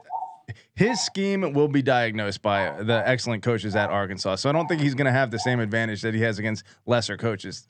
[0.74, 4.36] his scheme will be diagnosed by the excellent coaches at Arkansas.
[4.36, 6.64] So I don't think he's going to have the same advantage that he has against
[6.84, 7.66] lesser coaches.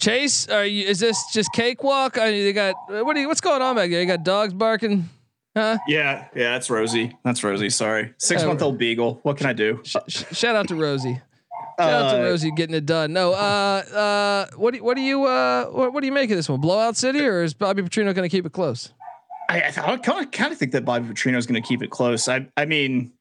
[0.00, 0.86] Chase, are you?
[0.86, 2.18] Is this just cakewalk?
[2.18, 3.16] I mean, they got what?
[3.16, 4.00] Are you, what's going on back there?
[4.00, 5.08] You got dogs barking,
[5.56, 5.78] huh?
[5.86, 7.16] Yeah, yeah, that's Rosie.
[7.24, 7.70] That's Rosie.
[7.70, 9.20] Sorry, six month old beagle.
[9.22, 9.80] What can I do?
[9.84, 9.96] Sh-
[10.32, 11.20] shout out to Rosie.
[11.78, 13.12] Shout out to Uh, Rosie getting it done.
[13.12, 16.30] No, uh, uh, what do you, what do you, uh, what, what do you make
[16.30, 16.58] of this one?
[16.60, 18.92] Blowout city, or is Bobby Petrino going to keep it close?
[19.48, 21.90] I, I kind of kind of think that Bobby Petrino is going to keep it
[21.90, 22.28] close.
[22.28, 23.12] I I mean,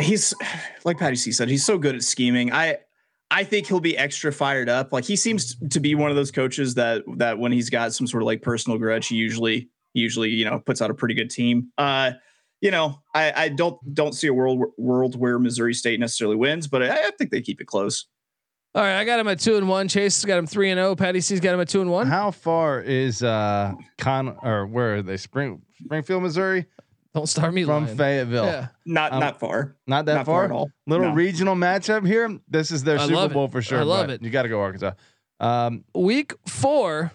[0.00, 0.34] he's
[0.84, 2.52] like Patty C said, he's so good at scheming.
[2.52, 2.78] I
[3.30, 4.92] I think he'll be extra fired up.
[4.92, 8.06] Like he seems to be one of those coaches that that when he's got some
[8.06, 11.30] sort of like personal grudge, he usually usually you know puts out a pretty good
[11.30, 11.70] team.
[11.76, 12.12] Uh,
[12.60, 16.66] you know, I I don't don't see a world world where Missouri State necessarily wins,
[16.66, 18.06] but I, I think they keep it close.
[18.74, 19.88] All right, I got him at two and one.
[19.88, 20.94] Chase has got him three and zero.
[20.94, 22.06] Patty C's got him at two and one.
[22.06, 25.16] How far is uh Con or where are they?
[25.16, 26.66] Spring Springfield, Missouri,
[27.14, 27.96] Don't start me from lying.
[27.96, 28.44] Fayetteville.
[28.44, 28.68] Yeah.
[28.84, 29.76] Not Um, not far.
[29.86, 30.34] Not that Not far.
[30.40, 30.70] far at all.
[30.86, 31.14] Little No.
[31.14, 32.38] regional matchup here.
[32.48, 33.34] This is their I Super love it.
[33.34, 33.80] Bowl for sure.
[33.80, 34.22] I love it.
[34.22, 34.92] You got to go Arkansas.
[35.40, 37.12] Um, Week four,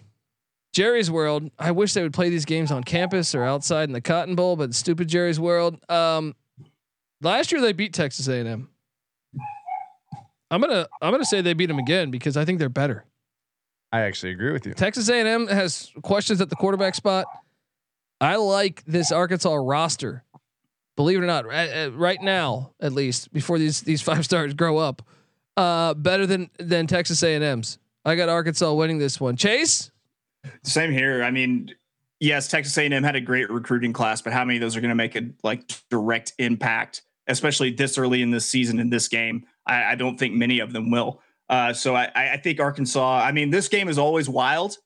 [0.73, 1.51] Jerry's World.
[1.59, 4.55] I wish they would play these games on campus or outside in the Cotton Bowl,
[4.55, 5.77] but stupid Jerry's World.
[5.89, 6.35] Um,
[7.21, 8.69] last year they beat Texas A&M.
[10.53, 13.05] I'm gonna I'm gonna say they beat them again because I think they're better.
[13.91, 14.73] I actually agree with you.
[14.73, 17.25] Texas A&M has questions at the quarterback spot.
[18.21, 20.23] I like this Arkansas roster.
[20.95, 24.77] Believe it or not, right, uh, now at least before these these five stars grow
[24.77, 25.01] up,
[25.57, 27.79] uh, better than than Texas A&M's.
[28.05, 29.35] I got Arkansas winning this one.
[29.35, 29.89] Chase,
[30.63, 31.23] Same here.
[31.23, 31.71] I mean,
[32.19, 34.89] yes, Texas A&M had a great recruiting class, but how many of those are going
[34.89, 39.47] to make a like direct impact, especially this early in this season in this game?
[39.65, 41.21] I, I don't think many of them will.
[41.49, 43.19] Uh, so I, I think Arkansas.
[43.19, 44.77] I mean, this game is always wild.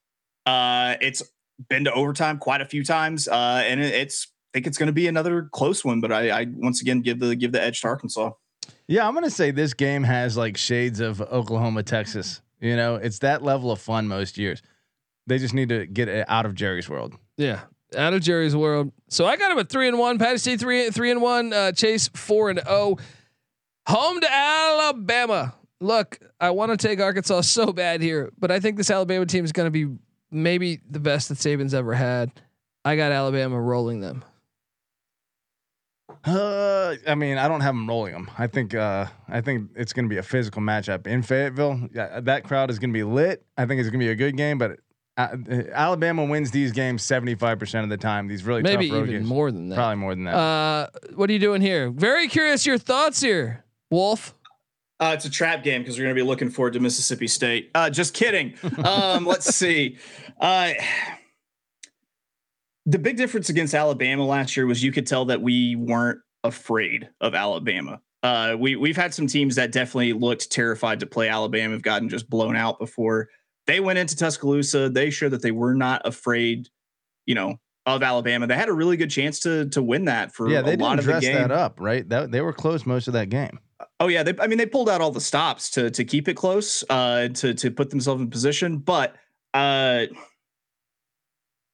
[0.46, 1.24] Uh, it's
[1.70, 4.28] been to overtime quite a few times, uh, and it, it's.
[4.54, 7.20] I think it's going to be another close one, but I, I once again give
[7.20, 8.32] the give the edge to Arkansas.
[8.88, 12.42] Yeah, I'm gonna say this game has like shades of Oklahoma, Texas.
[12.60, 14.62] You know, it's that level of fun most years.
[15.28, 17.16] They just need to get it out of Jerry's world.
[17.36, 17.62] yeah,
[17.96, 18.92] out of Jerry's world.
[19.10, 20.18] So I got him at three and one.
[20.18, 21.52] Patty C three three and one.
[21.54, 22.98] Uh, Chase four and zero.
[23.88, 25.56] Home to Alabama.
[25.80, 29.46] Look, I want to take Arkansas so bad here, but I think this Alabama team
[29.46, 29.96] is going to be
[30.30, 32.32] maybe the best that Saban's ever had.
[32.84, 34.26] I got Alabama rolling them.
[36.26, 38.30] Uh, I mean, I don't have them rolling them.
[38.38, 41.88] I think, uh, I think it's going to be a physical matchup in Fayetteville.
[41.94, 43.46] Yeah, that crowd is going to be lit.
[43.58, 44.80] I think it's going to be a good game, but
[45.16, 45.36] uh,
[45.72, 48.28] Alabama wins these games 75% of the time.
[48.28, 49.30] These really Maybe tough road even games.
[49.30, 49.76] more than that.
[49.76, 50.36] Probably more than that.
[50.36, 51.90] Uh, what are you doing here?
[51.90, 54.34] Very curious your thoughts here, Wolf.
[55.00, 57.70] Uh, it's a trap game because we're going to be looking forward to Mississippi State.
[57.76, 58.56] Uh, just kidding.
[58.84, 59.98] Um, let's see.
[60.40, 60.74] Uh,
[62.86, 67.10] the big difference against Alabama last year was you could tell that we weren't afraid
[67.22, 68.02] of Alabama.
[68.24, 72.10] Uh, we we've had some teams that definitely looked terrified to play Alabama, have gotten
[72.10, 73.30] just blown out before
[73.68, 74.90] they went into Tuscaloosa.
[74.90, 76.70] They showed that they were not afraid,
[77.26, 78.48] you know, of Alabama.
[78.48, 80.96] They had a really good chance to to win that for yeah, a they lot
[80.96, 82.08] didn't of the dress that up, right?
[82.10, 83.60] That they were close most of that game.
[84.00, 86.34] Oh yeah, they, I mean they pulled out all the stops to to keep it
[86.36, 88.78] close, uh, to to put themselves in position.
[88.80, 89.16] But
[89.54, 90.06] uh,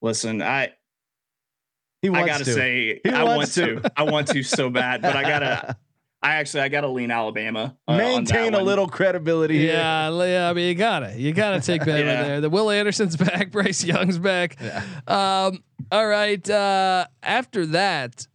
[0.01, 0.73] listen, I
[2.01, 2.53] He I wants gotta to.
[2.53, 3.79] say He I want to.
[3.79, 3.91] to.
[3.97, 5.77] I want to so bad, but I gotta.
[6.21, 7.75] I actually I gotta lean Alabama.
[7.85, 8.65] uh, Maintain a one.
[8.65, 9.57] little credibility.
[9.57, 9.73] here.
[9.73, 10.49] Yeah, yeah.
[10.49, 12.23] I mean, you gotta, you gotta take Bama Yeah.
[12.23, 12.41] there.
[12.41, 14.55] The Will Anderson's back, Bryce Young's back.
[15.05, 15.61] Um,
[15.91, 16.49] all right.
[16.49, 18.25] Uh, after that,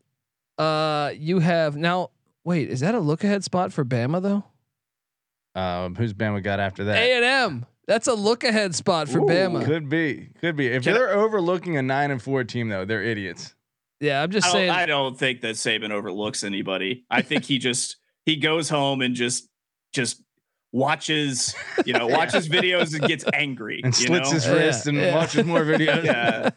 [0.59, 2.11] uh, you have now.
[2.49, 4.43] Wait, is that a look ahead spot for Bama though?
[5.55, 6.97] Um, who's Bama got after that?
[6.97, 7.67] A and M.
[7.87, 9.67] That's a look ahead spot for Bama.
[9.67, 10.69] Could be, could be.
[10.69, 13.55] If Can they're overlooking a nine and four team, though, they're idiots.
[14.01, 14.71] Yeah, I'm just I saying.
[14.71, 17.05] I don't think that Saban overlooks anybody.
[17.11, 19.47] I think he just he goes home and just
[19.93, 20.23] just
[20.73, 21.55] watches
[21.87, 24.35] you know watches videos and gets angry And you slits know?
[24.35, 25.15] his Yeah, wrist and yeah.
[25.15, 26.05] watches more videos.
[26.05, 26.51] yeah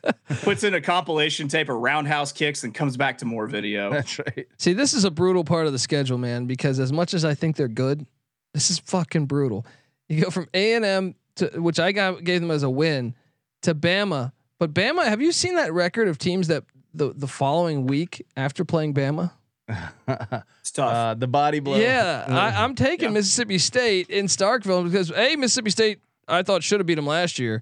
[0.44, 4.20] puts in a compilation tape of roundhouse kicks and comes back to more video That's
[4.20, 4.48] right.
[4.58, 6.46] See, this is a brutal part of the schedule, man.
[6.46, 8.06] Because as much as I think they're good,
[8.54, 9.66] this is fucking brutal.
[10.10, 13.16] You go from A and M to which I got gave them as a win
[13.62, 15.06] to Bama, but Bama.
[15.06, 19.32] Have you seen that record of teams that the the following week after playing Bama?
[20.08, 21.78] It's tough Uh, the body blow.
[21.78, 23.14] Yeah, I, I'm taking Yeah.
[23.14, 27.40] Mississippi State in Starkville because a Mississippi State I thought should have beat them last
[27.40, 27.62] year.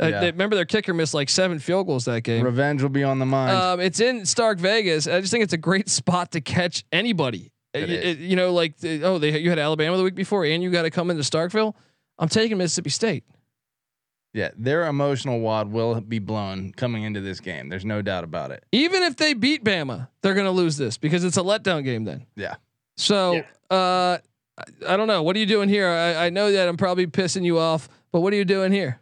[0.00, 0.20] Uh, Yeah.
[0.20, 2.44] they- remember their kicker missed like seven field goals that game.
[2.44, 3.56] Revenge will be on the mind.
[3.56, 5.06] Um, it's in Stark Vegas.
[5.06, 7.52] I just think it's a great spot to catch anybody.
[7.74, 10.44] Uh, It it- you know, like the, oh, they you had Alabama the week before,
[10.44, 11.74] and you got to come into Starkville.
[12.18, 13.24] I'm taking Mississippi State.
[14.34, 17.68] Yeah, their emotional wad will be blown coming into this game.
[17.68, 18.64] There's no doubt about it.
[18.72, 22.04] Even if they beat Bama, they're going to lose this because it's a letdown game
[22.04, 22.26] then.
[22.34, 22.56] Yeah.
[22.96, 24.18] So, uh,
[24.58, 25.22] I, I don't know.
[25.22, 25.88] What are you doing here?
[25.88, 29.00] I, I know that I'm probably pissing you off, But what are you doing here?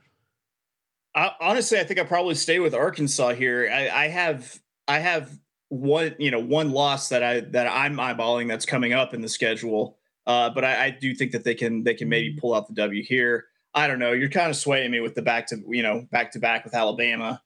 [1.14, 3.70] I, honestly, I think I probably stay with Arkansas here.
[3.72, 5.30] I, I have I have
[5.68, 9.28] one you know one loss that I that I'm eyeballing that's coming up in the
[9.28, 9.98] schedule.
[10.26, 12.74] Uh, but I, I do think that they can they can maybe pull out the
[12.74, 13.46] W here.
[13.74, 14.12] I don't know.
[14.12, 16.74] You're kind of swaying me with the back to you know back to back with
[16.74, 17.40] Alabama.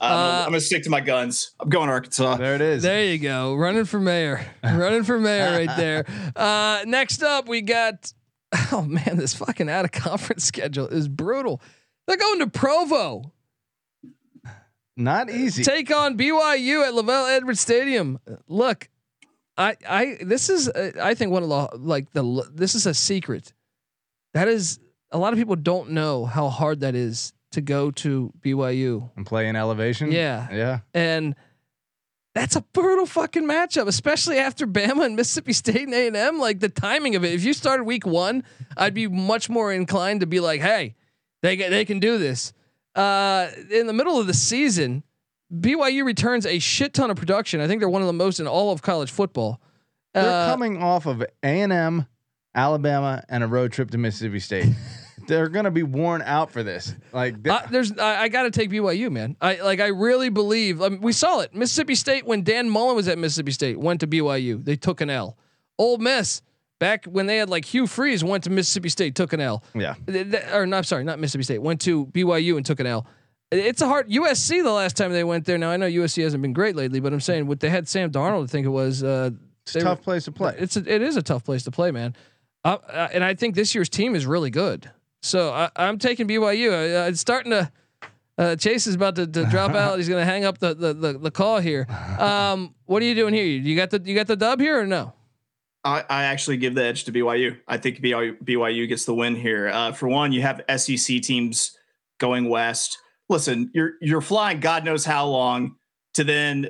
[0.00, 1.52] I'm, Uh, gonna, I'm gonna stick to my guns.
[1.60, 2.36] I'm going Arkansas.
[2.36, 2.82] There it is.
[2.82, 3.54] There you go.
[3.54, 4.44] Running for mayor.
[4.64, 6.04] Running for mayor right there.
[6.36, 8.12] Uh, next up, we got.
[8.70, 11.62] Oh man, this fucking out of conference schedule is brutal.
[12.06, 13.32] They're going to Provo.
[14.94, 15.64] Not easy.
[15.64, 18.18] Take on BYU at LaVell Edwards Stadium.
[18.48, 18.90] Look,
[19.56, 22.92] I I this is uh, I think one of the like the this is a
[22.92, 23.54] secret.
[24.34, 24.78] That is
[25.12, 29.10] a lot of people don't know how hard that is to go to BYU.
[29.16, 30.10] and play in elevation.
[30.10, 30.48] Yeah.
[30.52, 30.78] Yeah.
[30.94, 31.34] and
[32.34, 36.38] that's a brutal fucking matchup, especially after Bama and Mississippi State and A and M.
[36.38, 37.34] Like the timing of it.
[37.34, 38.42] If you started week one,
[38.74, 40.94] I'd be much more inclined to be like, "Hey,
[41.42, 42.54] they they can do this."
[42.94, 45.02] Uh, in the middle of the season,
[45.54, 47.60] BYU returns a shit ton of production.
[47.60, 49.60] I think they're one of the most in all of college football.
[50.14, 51.26] They're Uh, coming off of A
[51.60, 52.06] and M,
[52.54, 54.68] Alabama, and a road trip to Mississippi State.
[55.32, 56.94] They're gonna be worn out for this.
[57.12, 59.34] Like Uh, there's, I, I got to take BYU, man.
[59.40, 60.82] I like, I really believe.
[60.82, 61.54] I mean, we saw it.
[61.54, 64.62] Mississippi State when Dan Mullen was at Mississippi State went to BYU.
[64.62, 65.38] They took an L.
[65.78, 66.42] Ole Miss
[66.78, 69.64] back when they had like Hugh Freeze went to Mississippi State, took an L.
[69.74, 69.94] yeah.
[70.52, 71.62] Or not, sorry, not Mississippi State.
[71.62, 73.06] Went to BYU and took an L.
[73.50, 74.62] It's a hard USC.
[74.62, 75.56] The last time they went there.
[75.58, 78.10] Now I know USC hasn't been great lately, but I'm saying what they had Sam
[78.10, 78.44] Darnold.
[78.44, 79.02] I think it was.
[79.02, 79.30] Uh,
[79.64, 80.54] It's a were- tough place to play.
[80.58, 82.14] it's a, it is a tough place to play, man.
[82.64, 84.90] Uh, uh, and I think this year's team is really good.
[85.22, 86.70] So I, I'm taking BYU.
[86.70, 87.72] Uh, it's starting to.
[88.38, 89.96] Uh, Chase is about to, to drop out.
[89.98, 91.86] He's going to hang up the, the the the call here.
[92.18, 93.44] Um, what are you doing here?
[93.44, 95.12] You got the you got the dub here or no?
[95.84, 97.58] I, I actually give the edge to BYU.
[97.66, 99.68] I think BYU, BYU gets the win here.
[99.68, 101.76] Uh, for one, you have SEC teams
[102.18, 102.98] going west.
[103.28, 105.76] Listen, you're you're flying God knows how long
[106.14, 106.68] to then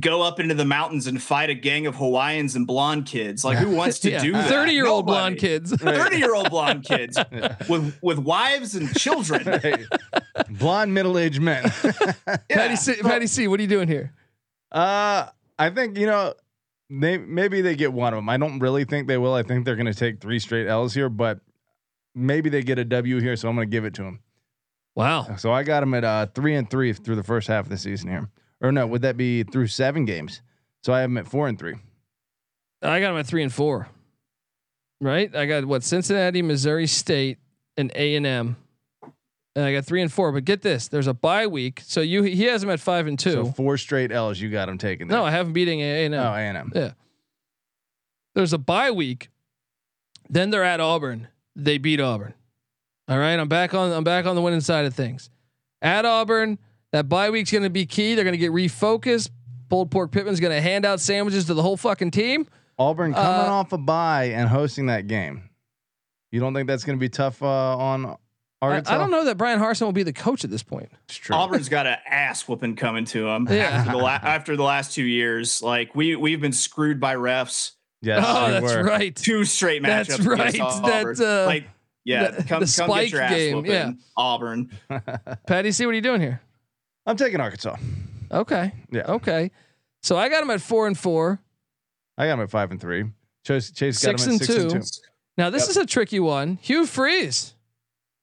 [0.00, 3.44] go up into the mountains and fight a gang of Hawaiians and blonde kids.
[3.44, 4.48] Like who wants to do that?
[4.48, 5.20] Thirty year old Nobody.
[5.20, 5.72] blonde kids.
[5.76, 7.18] Thirty year old blonde kids
[7.68, 9.60] with with wives and children.
[9.60, 9.84] Hey,
[10.50, 11.64] blonde middle aged men.
[12.48, 14.12] Patty C, Patty C, what are you doing here?
[14.72, 15.28] Uh,
[15.58, 16.34] I think you know
[16.90, 18.28] they maybe they get one of them.
[18.28, 19.34] I don't really think they will.
[19.34, 21.40] I think they're going to take three straight L's here, but
[22.14, 23.36] maybe they get a W here.
[23.36, 24.20] So I'm going to give it to them.
[24.94, 25.36] Wow.
[25.36, 27.78] So I got them at uh, three and three through the first half of the
[27.78, 28.28] season here,
[28.64, 28.86] or no?
[28.86, 30.40] Would that be through seven games?
[30.82, 31.74] So I have them at four and three.
[32.82, 33.88] I got them at three and four.
[35.00, 35.34] Right.
[35.34, 37.38] I got what Cincinnati, Missouri State,
[37.76, 38.56] and A and M.
[39.54, 40.32] And I got three and four.
[40.32, 43.18] But get this: there's a bye week, so you he has them at five and
[43.18, 43.32] two.
[43.32, 44.40] So four straight L's.
[44.40, 45.08] You got them taken.
[45.08, 45.18] There.
[45.18, 46.26] no, I haven't beating A and oh, M.
[46.26, 46.72] A and M.
[46.74, 46.92] Yeah.
[48.34, 49.28] There's a bye week.
[50.28, 51.28] Then they're at Auburn.
[51.54, 52.34] They beat Auburn.
[53.08, 53.92] All right, I'm back on.
[53.92, 55.28] I'm back on the winning side of things.
[55.82, 56.58] At Auburn,
[56.94, 58.14] that bye week's going to be key.
[58.14, 59.30] They're going to get refocused.
[59.68, 62.46] Pulled pork Pittman's going to hand out sandwiches to the whole fucking team.
[62.78, 65.50] Auburn coming Uh, off a bye and hosting that game.
[66.30, 68.14] You don't think that's going to be tough uh, on I,
[68.62, 68.94] Arkansas?
[68.94, 70.88] I don't know that Bryan Harsin will be the coach at this point.
[71.08, 71.34] It's true.
[71.34, 73.62] Auburn's got an ass whooping coming to them Yeah.
[73.64, 75.62] after the la- after the last two years.
[75.62, 77.72] Like we we've been screwed by refs.
[78.02, 78.84] Yes, oh, we that's were.
[78.84, 79.16] right.
[79.16, 80.18] Two straight matchups.
[80.18, 80.60] That's against right.
[80.60, 81.06] Auburn.
[81.16, 81.64] That's, uh, like
[82.04, 83.90] yeah, the- come, the come spike get your ass game, whooping, yeah.
[84.16, 84.70] Auburn.
[85.46, 86.40] Patty, see what are you doing here?
[87.06, 87.76] I'm taking Arkansas.
[88.32, 88.72] Okay.
[88.90, 89.02] Yeah.
[89.12, 89.50] Okay.
[90.02, 91.40] So I got him at four and four.
[92.16, 93.04] I got them at five and three.
[93.46, 94.78] Chase, Chase got Six them at and six and two.
[94.80, 95.08] two.
[95.36, 96.58] Now this is a tricky one.
[96.62, 97.54] Hugh Freeze.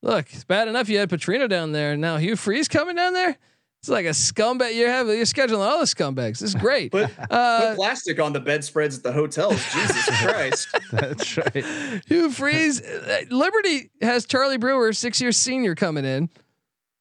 [0.02, 1.96] Look, it's bad enough you had Petrino down there.
[1.96, 3.38] Now Hugh Freeze coming down there.
[3.82, 4.76] It's like a scumbag.
[4.76, 6.40] You're having you're scheduling all the scumbags.
[6.40, 6.92] This is great.
[6.92, 9.56] Put, Uh, put plastic on the bedspreads at the hotels.
[9.74, 10.68] Jesus Christ.
[10.92, 12.02] That's right.
[12.08, 12.82] Hugh Freeze.
[12.82, 16.30] uh, Liberty has Charlie Brewer, six year senior, coming in.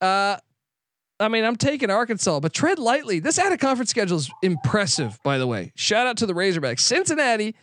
[0.00, 0.36] Uh,
[1.20, 3.20] I mean, I'm taking Arkansas, but tread lightly.
[3.20, 5.72] This out of conference schedule is impressive, by the way.
[5.76, 6.80] Shout out to the Razorbacks.
[6.80, 7.54] Cincinnati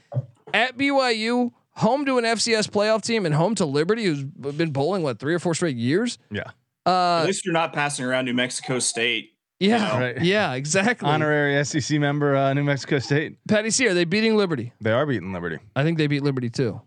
[0.54, 5.02] at BYU, home to an FCS playoff team, and home to Liberty, who's been bowling
[5.04, 6.20] what three or four straight years.
[6.32, 6.44] Yeah.
[6.86, 9.34] Uh, At least you're not passing around New Mexico State.
[9.60, 10.22] yeah, Right.
[10.22, 11.10] yeah, exactly.
[11.10, 13.38] Honorary SEC member, uh, New Mexico State.
[13.48, 14.72] Patty C, are they beating Liberty?
[14.80, 15.58] They are beating Liberty.
[15.76, 16.80] I think they beat Liberty too.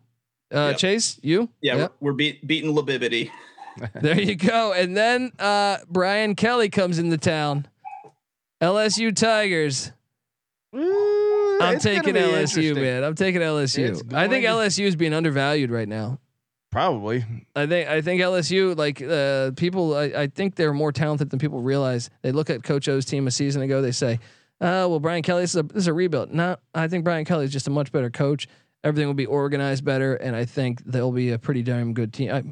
[0.55, 0.79] Uh, Yep.
[0.79, 1.49] Chase, you?
[1.61, 1.93] Yeah, Yep.
[2.01, 3.31] we're, we're beat, beating Libibity.
[3.95, 4.73] There you go.
[4.73, 7.67] And then uh, Brian Kelly comes into town.
[8.61, 9.93] LSU Tigers.
[10.73, 13.05] I'm taking LSU, man.
[13.05, 14.13] I'm taking LSU.
[14.15, 16.19] I think LSU is being undervalued right now.
[16.71, 17.25] Probably.
[17.57, 19.97] I think I think LSU like uh, people.
[19.97, 22.11] I, I think they're more talented than people realize.
[22.23, 23.83] They look at Coach O's team a season ago.
[23.83, 24.21] They say,
[24.61, 27.25] "Uh, well, Brian Kelly this is a this is a rebuild." No, I think Brian
[27.25, 28.47] Kelly is just a much better coach.
[28.85, 32.31] Everything will be organized better, and I think they'll be a pretty damn good team.
[32.31, 32.45] I,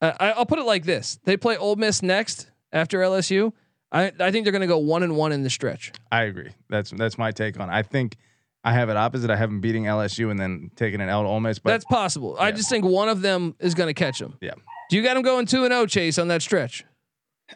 [0.00, 3.52] Uh, I, I'll put it like this: They play Ole Miss next after LSU.
[3.92, 5.92] I I think they're going to go one and one in the stretch.
[6.10, 6.50] I agree.
[6.68, 7.70] That's that's my take on.
[7.70, 7.72] it.
[7.72, 8.16] I think
[8.64, 9.30] I have it opposite.
[9.30, 11.58] I have them beating LSU and then taking an L to Ole Miss.
[11.58, 12.36] But That's possible.
[12.38, 14.36] I just think one of them is going to catch them.
[14.40, 14.54] yeah,
[14.90, 16.84] Do you got them going two and zero, Chase, on that stretch?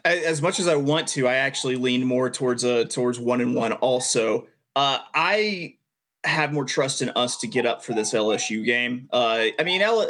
[0.05, 3.53] As much as I want to, I actually lean more towards a towards one and
[3.53, 3.73] one.
[3.73, 5.75] Also, uh, I
[6.23, 9.09] have more trust in us to get up for this LSU game.
[9.11, 10.07] Uh, I mean, L-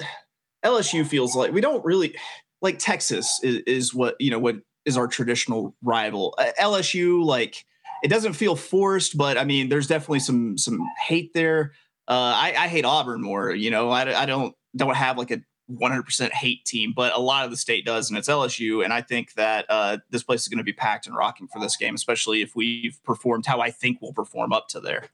[0.64, 2.16] LSU feels like we don't really
[2.62, 6.36] like Texas is, is what you know what is our traditional rival.
[6.38, 7.66] Uh, LSU like
[8.04, 11.74] it doesn't feel forced, but I mean, there's definitely some some hate there.
[12.08, 13.52] Uh, I, I hate Auburn more.
[13.52, 15.42] You know, I, I don't don't have like a
[15.72, 18.84] 100% hate team, but a lot of the state does, and it's LSU.
[18.84, 21.60] And I think that uh, this place is going to be packed and rocking for
[21.60, 25.10] this game, especially if we've performed how I think we'll perform up to there.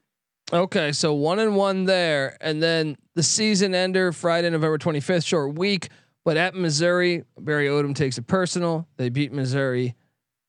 [0.53, 5.25] Okay, so one and one there, and then the season ender Friday, November twenty fifth,
[5.25, 5.89] short week,
[6.23, 8.87] but at Missouri, Barry Odom takes it personal.
[8.95, 9.95] They beat Missouri.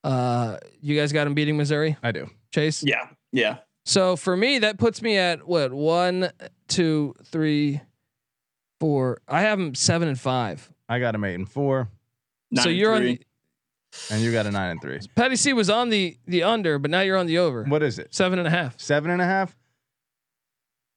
[0.05, 2.31] Uh, you guys got them beating Missouri, I do.
[2.55, 2.85] Chase.
[2.85, 3.59] Yeah, yeah.
[3.87, 6.31] So for me, that puts me at what one,
[6.69, 7.81] two, three,
[8.79, 9.19] four.
[9.27, 10.73] I have them seven and five.
[10.89, 11.89] I got them eight and four,
[12.53, 13.21] Nine so and you're on the,
[14.13, 15.01] and you got a nine and three.
[15.17, 17.65] Patty C was on the the under, but now you're on the over.
[17.65, 18.15] What is it?
[18.15, 18.79] Seven and a half.
[18.79, 19.57] Seven and a half.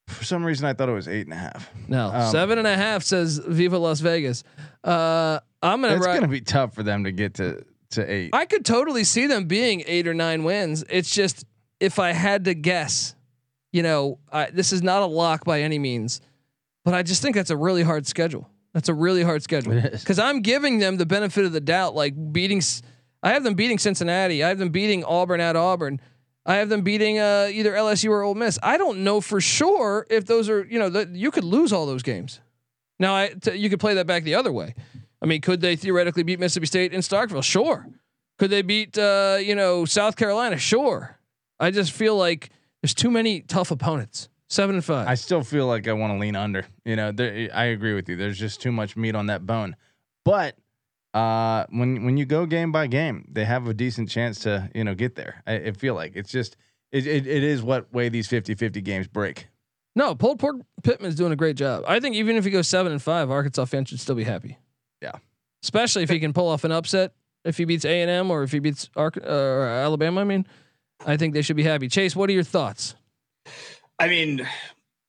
[0.07, 1.69] For some reason, I thought it was eight and a half.
[1.87, 4.43] No, Um, seven and a half says Viva Las Vegas.
[4.83, 5.95] Uh, I'm gonna.
[5.95, 8.31] It's ride- gonna be tough for them to get to to eight.
[8.33, 10.83] I could totally see them being eight or nine wins.
[10.89, 11.45] It's just
[11.79, 13.15] if I had to guess,
[13.71, 16.19] you know, I, this is not a lock by any means,
[16.85, 18.49] but I just think that's a really hard schedule.
[18.73, 20.01] That's a really hard schedule It is.
[20.01, 22.61] because I'm giving them the benefit of the doubt, like beating.
[23.23, 24.43] I have them beating Cincinnati.
[24.43, 25.99] I have them beating Auburn at Auburn.
[26.45, 28.57] I have them beating uh, either LSU or Ole Miss.
[28.63, 31.85] I don't know for sure if those are, you know, that you could lose all
[31.85, 32.39] those games.
[32.99, 34.73] Now, I t- you could play that back the other way.
[35.21, 37.43] I mean, could they theoretically beat Mississippi State in Starkville?
[37.43, 37.87] Sure.
[38.39, 40.57] Could they beat, uh, you know, South Carolina?
[40.57, 41.19] Sure.
[41.59, 42.49] I just feel like
[42.81, 44.29] there's too many tough opponents.
[44.49, 45.07] Seven and five.
[45.07, 46.65] I still feel like I want to lean under.
[46.83, 48.17] You know, there, I agree with you.
[48.17, 49.77] There's just too much meat on that bone.
[50.25, 50.57] But
[51.13, 54.83] uh, when when you go game by game, they have a decent chance to you
[54.83, 55.43] know get there.
[55.45, 56.57] I, I feel like it's just
[56.91, 59.47] it, it, it is what way these 50-50 games break.
[59.95, 61.83] no, Pulled Pork Pittman's doing a great job.
[61.87, 64.57] I think even if he goes seven and five, Arkansas fans should still be happy.
[65.01, 65.13] Yeah.
[65.63, 67.13] Especially if he can pull off an upset.
[67.43, 70.23] If he beats A and M or if he beats Ark- uh, or Alabama, I
[70.25, 70.45] mean,
[71.05, 71.87] I think they should be happy.
[71.87, 72.95] Chase, what are your thoughts?
[73.97, 74.47] I mean,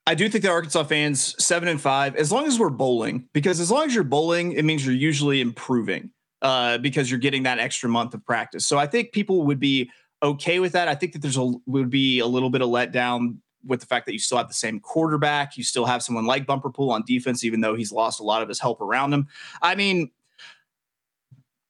[0.07, 3.61] I do think that Arkansas fans seven and five, as long as we're bowling, because
[3.61, 6.11] as long as you're bowling, it means you're usually improving
[6.43, 8.67] uh, because you're getting that extra month of practice.
[8.67, 9.91] So I think people would be
[10.23, 10.89] okay with that.
[10.89, 14.07] I think that there's a would be a little bit of letdown with the fact
[14.07, 17.05] that you still have the same quarterback, you still have someone like Bumper Pool on
[17.07, 19.29] defense, even though he's lost a lot of his help around him.
[19.61, 20.11] I mean,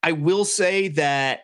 [0.03, 1.41] I will say that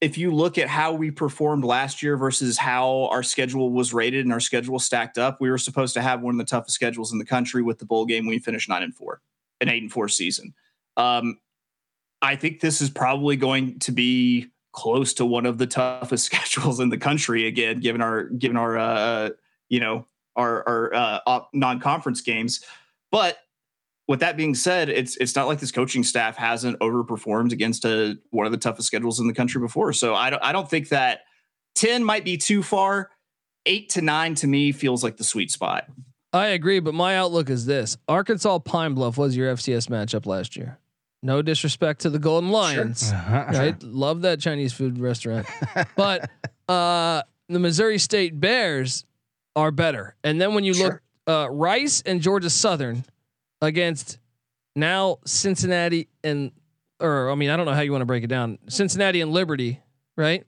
[0.00, 4.24] if you look at how we performed last year versus how our schedule was rated
[4.24, 7.12] and our schedule stacked up, we were supposed to have one of the toughest schedules
[7.12, 8.26] in the country with the bowl game.
[8.26, 9.22] We finished nine and four,
[9.60, 10.54] an eight and four season.
[10.98, 11.38] Um,
[12.20, 16.78] I think this is probably going to be close to one of the toughest schedules
[16.78, 19.30] in the country again, given our given our uh,
[19.70, 20.94] you know our our
[21.26, 22.62] uh, non-conference games.
[23.10, 23.38] But
[24.08, 28.16] with that being said, it's it's not like this coaching staff hasn't overperformed against a,
[28.30, 29.92] one of the toughest schedules in the country before.
[29.92, 31.20] So I don't I don't think that
[31.74, 33.10] ten might be too far.
[33.64, 35.88] Eight to nine to me feels like the sweet spot.
[36.32, 40.56] I agree, but my outlook is this: Arkansas Pine Bluff was your FCS matchup last
[40.56, 40.78] year.
[41.22, 43.80] No disrespect to the Golden Lions, right?
[43.82, 45.48] Love that Chinese food restaurant,
[45.96, 46.30] but
[46.68, 49.04] uh, the Missouri State Bears
[49.56, 50.14] are better.
[50.22, 53.04] And then when you look, uh, Rice and Georgia Southern
[53.60, 54.18] against
[54.74, 56.52] now Cincinnati and,
[57.00, 58.58] or I mean, I don't know how you want to break it down.
[58.68, 59.80] Cincinnati and Liberty,
[60.16, 60.44] right?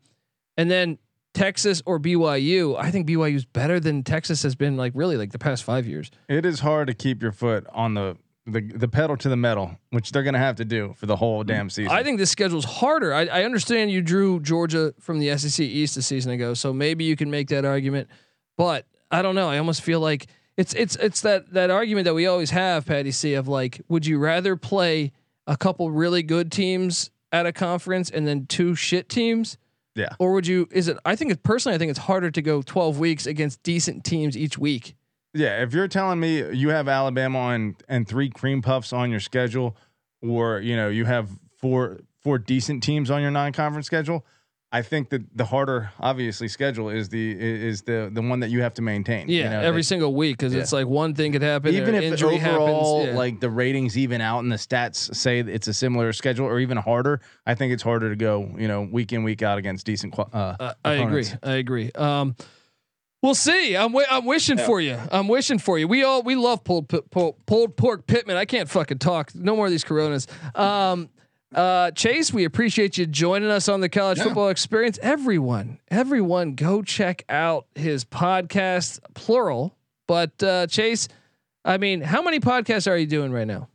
[0.56, 0.98] And then
[1.34, 2.76] Texas or BYU.
[2.78, 5.86] I think BYU is better than Texas has been like really like the past five
[5.86, 6.11] years.
[6.28, 8.16] It is hard to keep your foot on the
[8.50, 11.44] the, the pedal to the metal, which they're gonna have to do for the whole
[11.44, 11.72] damn mm.
[11.72, 11.92] season.
[11.92, 13.12] I think this schedule's harder.
[13.12, 17.04] I, I understand you drew Georgia from the SEC East a season ago, so maybe
[17.04, 18.09] you can make that argument.
[18.56, 19.48] But I don't know.
[19.48, 20.28] I almost feel like
[20.59, 24.04] it's it's it's that that argument that we always have, Patty C, of like, would
[24.04, 25.12] you rather play
[25.46, 29.56] a couple really good teams at a conference and then two shit teams?
[29.94, 30.09] Yeah.
[30.18, 30.68] Or would you?
[30.72, 30.98] Is it?
[31.04, 31.76] I think it personally.
[31.76, 34.96] I think it's harder to go twelve weeks against decent teams each week.
[35.32, 39.20] Yeah, if you're telling me you have Alabama and and three cream puffs on your
[39.20, 39.76] schedule,
[40.20, 44.26] or you know you have four four decent teams on your non-conference schedule,
[44.70, 48.60] I think that the harder, obviously, schedule is the is the the one that you
[48.60, 49.26] have to maintain.
[49.28, 51.74] Yeah, you know, every that- single week because it's like one thing could happen.
[51.74, 53.18] even if injury overall happens, yeah.
[53.18, 56.76] like the ratings even out and the stats say it's a similar schedule or even
[56.76, 60.18] harder, I think it's harder to go, you know, week in week out against decent.
[60.18, 61.24] Uh, Uh, I agree.
[61.42, 61.90] I agree.
[61.94, 62.36] Um,
[63.22, 63.74] we'll see.
[63.74, 64.66] I'm wi- I'm wishing Yeah.
[64.66, 64.98] for you.
[65.10, 65.88] I'm wishing for you.
[65.88, 68.36] We all we love pulled pi- pulled, pulled pork Pittman.
[68.36, 69.34] I can't fucking talk.
[69.34, 70.26] No more of these Coronas.
[70.54, 71.08] Um,
[71.55, 74.99] uh, Chase, we appreciate you joining us on the college football experience.
[75.01, 79.74] Everyone, everyone, go check out his podcast, plural.
[80.07, 81.09] But uh, Chase,
[81.64, 83.68] I mean, how many podcasts are you doing right now?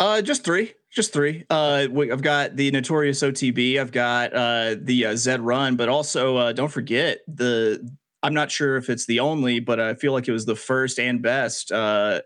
[0.00, 1.44] Uh, just three, just three.
[1.48, 3.78] Uh, we, I've got the Notorious OTB.
[3.78, 7.88] I've got uh the uh, Zed Run, but also uh, don't forget the.
[8.24, 11.00] I'm not sure if it's the only, but I feel like it was the first
[11.00, 12.20] and best uh,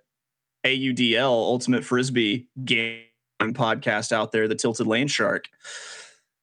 [0.65, 3.06] AUDL Ultimate Frisbee game
[3.41, 5.49] podcast out there, the Tilted Land Shark.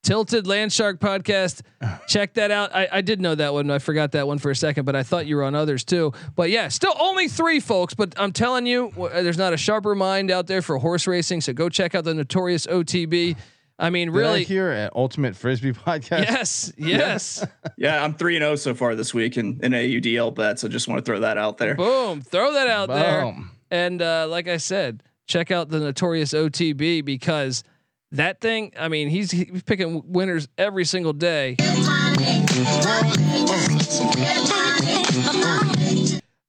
[0.03, 1.61] Tilted Land Shark podcast.
[2.07, 2.75] Check that out.
[2.75, 3.71] I, I did know that one.
[3.71, 6.11] I forgot that one for a second, but I thought you were on others too.
[6.35, 7.93] But yeah, still only three folks.
[7.93, 11.41] But I'm telling you, there's not a sharper mind out there for horse racing.
[11.41, 13.37] So go check out the Notorious OTB.
[13.79, 14.43] I mean, Did I really.
[14.43, 16.21] hear at Ultimate Frisbee podcast.
[16.23, 17.45] Yes, yes.
[17.77, 20.61] Yeah, I'm three and zero so far this week in, in AUDL bets.
[20.61, 21.75] So just want to throw that out there.
[21.75, 22.21] Boom.
[22.21, 23.35] Throw that out there.
[23.71, 27.63] And uh, like I said, check out the Notorious OTB because
[28.11, 28.74] that thing.
[28.80, 31.57] I mean, he's, he's picking winners every single day.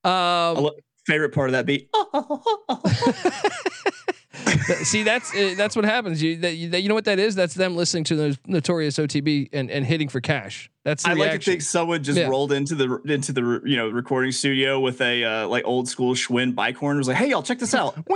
[0.04, 0.70] Um,
[1.06, 1.88] favorite part of that beat.
[4.66, 6.22] Th- See, that's uh, that's what happens.
[6.22, 7.34] You that, you that you know what that is?
[7.34, 10.70] That's them listening to the notorious OTB and, and hitting for cash.
[10.84, 12.26] That's the I like to think someone just Yeah.
[12.28, 16.14] rolled into the into the you know recording studio with a uh, like old school
[16.14, 16.98] Schwinn bike horn.
[16.98, 17.96] Was like, hey y'all, check this out.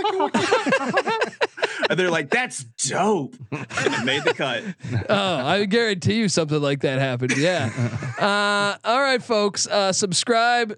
[1.89, 3.35] and they're like, that's dope.
[3.51, 4.63] And it made the cut.
[5.09, 7.35] oh, I guarantee you something like that happened.
[7.37, 7.69] Yeah.
[8.19, 9.65] Uh, all right, folks.
[9.65, 10.75] Uh, subscribe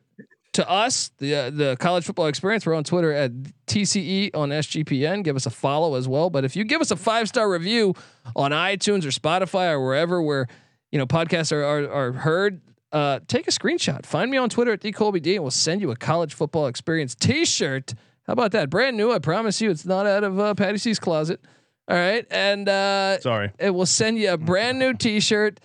[0.54, 2.66] to us, the uh, the college football experience.
[2.66, 3.32] We're on Twitter at
[3.68, 5.24] TCE on SGPN.
[5.24, 6.30] Give us a follow as well.
[6.30, 7.96] But if you give us a five star review
[8.36, 10.48] on iTunes or Spotify or wherever where
[10.92, 14.06] you know podcasts are are, are heard, uh, take a screenshot.
[14.06, 17.94] Find me on Twitter at TheColbyD, and we'll send you a college football experience T-shirt.
[18.28, 18.70] How about that?
[18.70, 19.12] Brand new.
[19.12, 21.40] I promise you, it's not out of uh, Patty C's closet.
[21.88, 23.52] All right, and uh, Sorry.
[23.58, 25.60] it will send you a brand new T-shirt.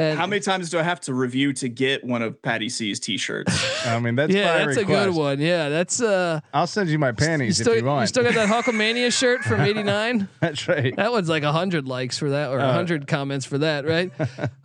[0.00, 3.00] And How many times do I have to review to get one of Patty C's
[3.00, 3.84] t-shirts?
[3.86, 5.40] I mean, that's yeah, my that's a good one.
[5.40, 6.38] Yeah, that's uh.
[6.54, 8.02] I'll send you my panties you still, if you want.
[8.02, 10.28] You still got that Hulkamania shirt from '89.
[10.38, 10.94] that's right.
[10.94, 14.12] That one's like hundred likes for that, or Uh, hundred comments for that, right?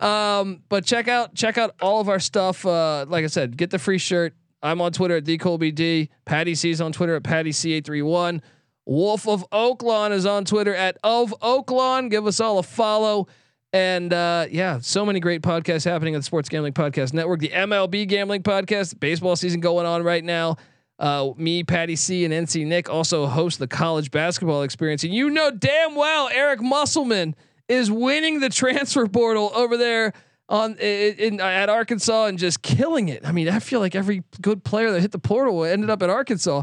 [0.00, 2.64] um, but check out check out all of our stuff.
[2.64, 4.34] Uh, like I said, get the free shirt.
[4.62, 6.10] I'm on Twitter at dcolbd.
[6.26, 8.40] Patty C's on Twitter at patty c831.
[8.86, 12.08] Wolf of Oaklawn is on Twitter at of Oaklawn.
[12.08, 13.26] Give us all a follow.
[13.74, 17.40] And uh, yeah, so many great podcasts happening on the Sports Gambling Podcast Network.
[17.40, 20.58] The MLB Gambling Podcast, baseball season going on right now.
[20.96, 25.02] Uh, me, Patty C, and NC Nick also host the college basketball experience.
[25.02, 27.34] And you know damn well Eric Musselman
[27.66, 30.12] is winning the transfer portal over there
[30.48, 33.26] on in, in at Arkansas and just killing it.
[33.26, 36.10] I mean, I feel like every good player that hit the portal ended up at
[36.10, 36.62] Arkansas.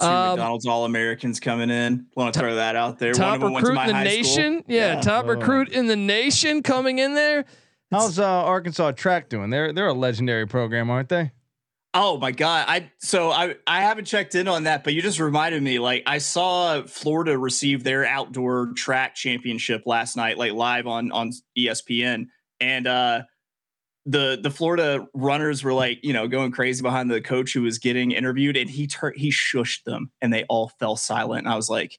[0.00, 2.06] Two Um, McDonald's All Americans coming in.
[2.14, 3.10] Want to throw that out there.
[3.10, 4.62] One top of them went to recruit my in the nation.
[4.62, 4.74] school.
[4.76, 5.28] Yeah, top Oh.
[5.28, 7.44] recruit in the nation coming in there.
[7.90, 9.50] How's uh, Arkansas track doing?
[9.50, 11.32] They're they're a legendary program, aren't they?
[11.94, 12.66] Oh my god!
[12.68, 15.78] I so I I haven't checked in on that, but you just reminded me.
[15.78, 21.32] Like I saw Florida receive their outdoor track championship last night, like live on on
[21.58, 22.26] ESPN,
[22.60, 23.22] and uh
[24.10, 27.78] the the Florida runners were like you know going crazy behind the coach who was
[27.78, 31.44] getting interviewed, and he turned he shushed them, and they all fell silent.
[31.44, 31.98] And I was like,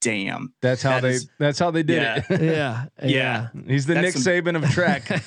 [0.00, 0.52] damn.
[0.62, 1.10] That's how That they.
[1.14, 2.22] is- that's how they did Yeah.
[2.28, 2.42] it.
[2.42, 5.22] Yeah, Yeah, He's the That's Nick some- Saban of track.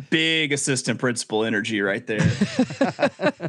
[0.10, 2.20] big assistant principal energy right there.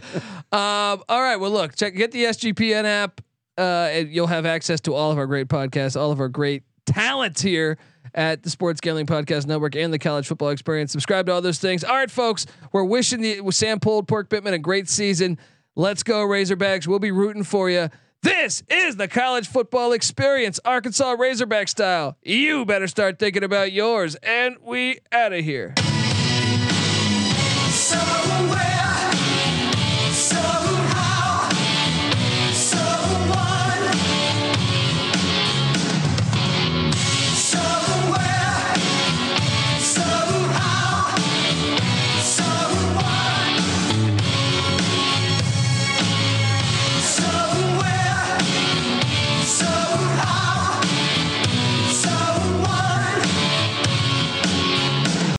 [0.51, 1.35] Um, all right.
[1.37, 3.21] Well, look, check get the SGPN app.
[3.57, 6.63] Uh, and you'll have access to all of our great podcasts, all of our great
[6.85, 7.77] talent here
[8.15, 10.91] at the Sports Gambling Podcast Network and the College Football Experience.
[10.91, 11.83] Subscribe to all those things.
[11.83, 15.37] All right, folks, we're wishing the Sam Pulled Pork Pittman a great season.
[15.75, 16.87] Let's go Razorbacks.
[16.87, 17.89] We'll be rooting for you.
[18.23, 22.17] This is the college football experience, Arkansas Razorback style.
[22.23, 24.15] You better start thinking about yours.
[24.23, 25.75] And we out of here.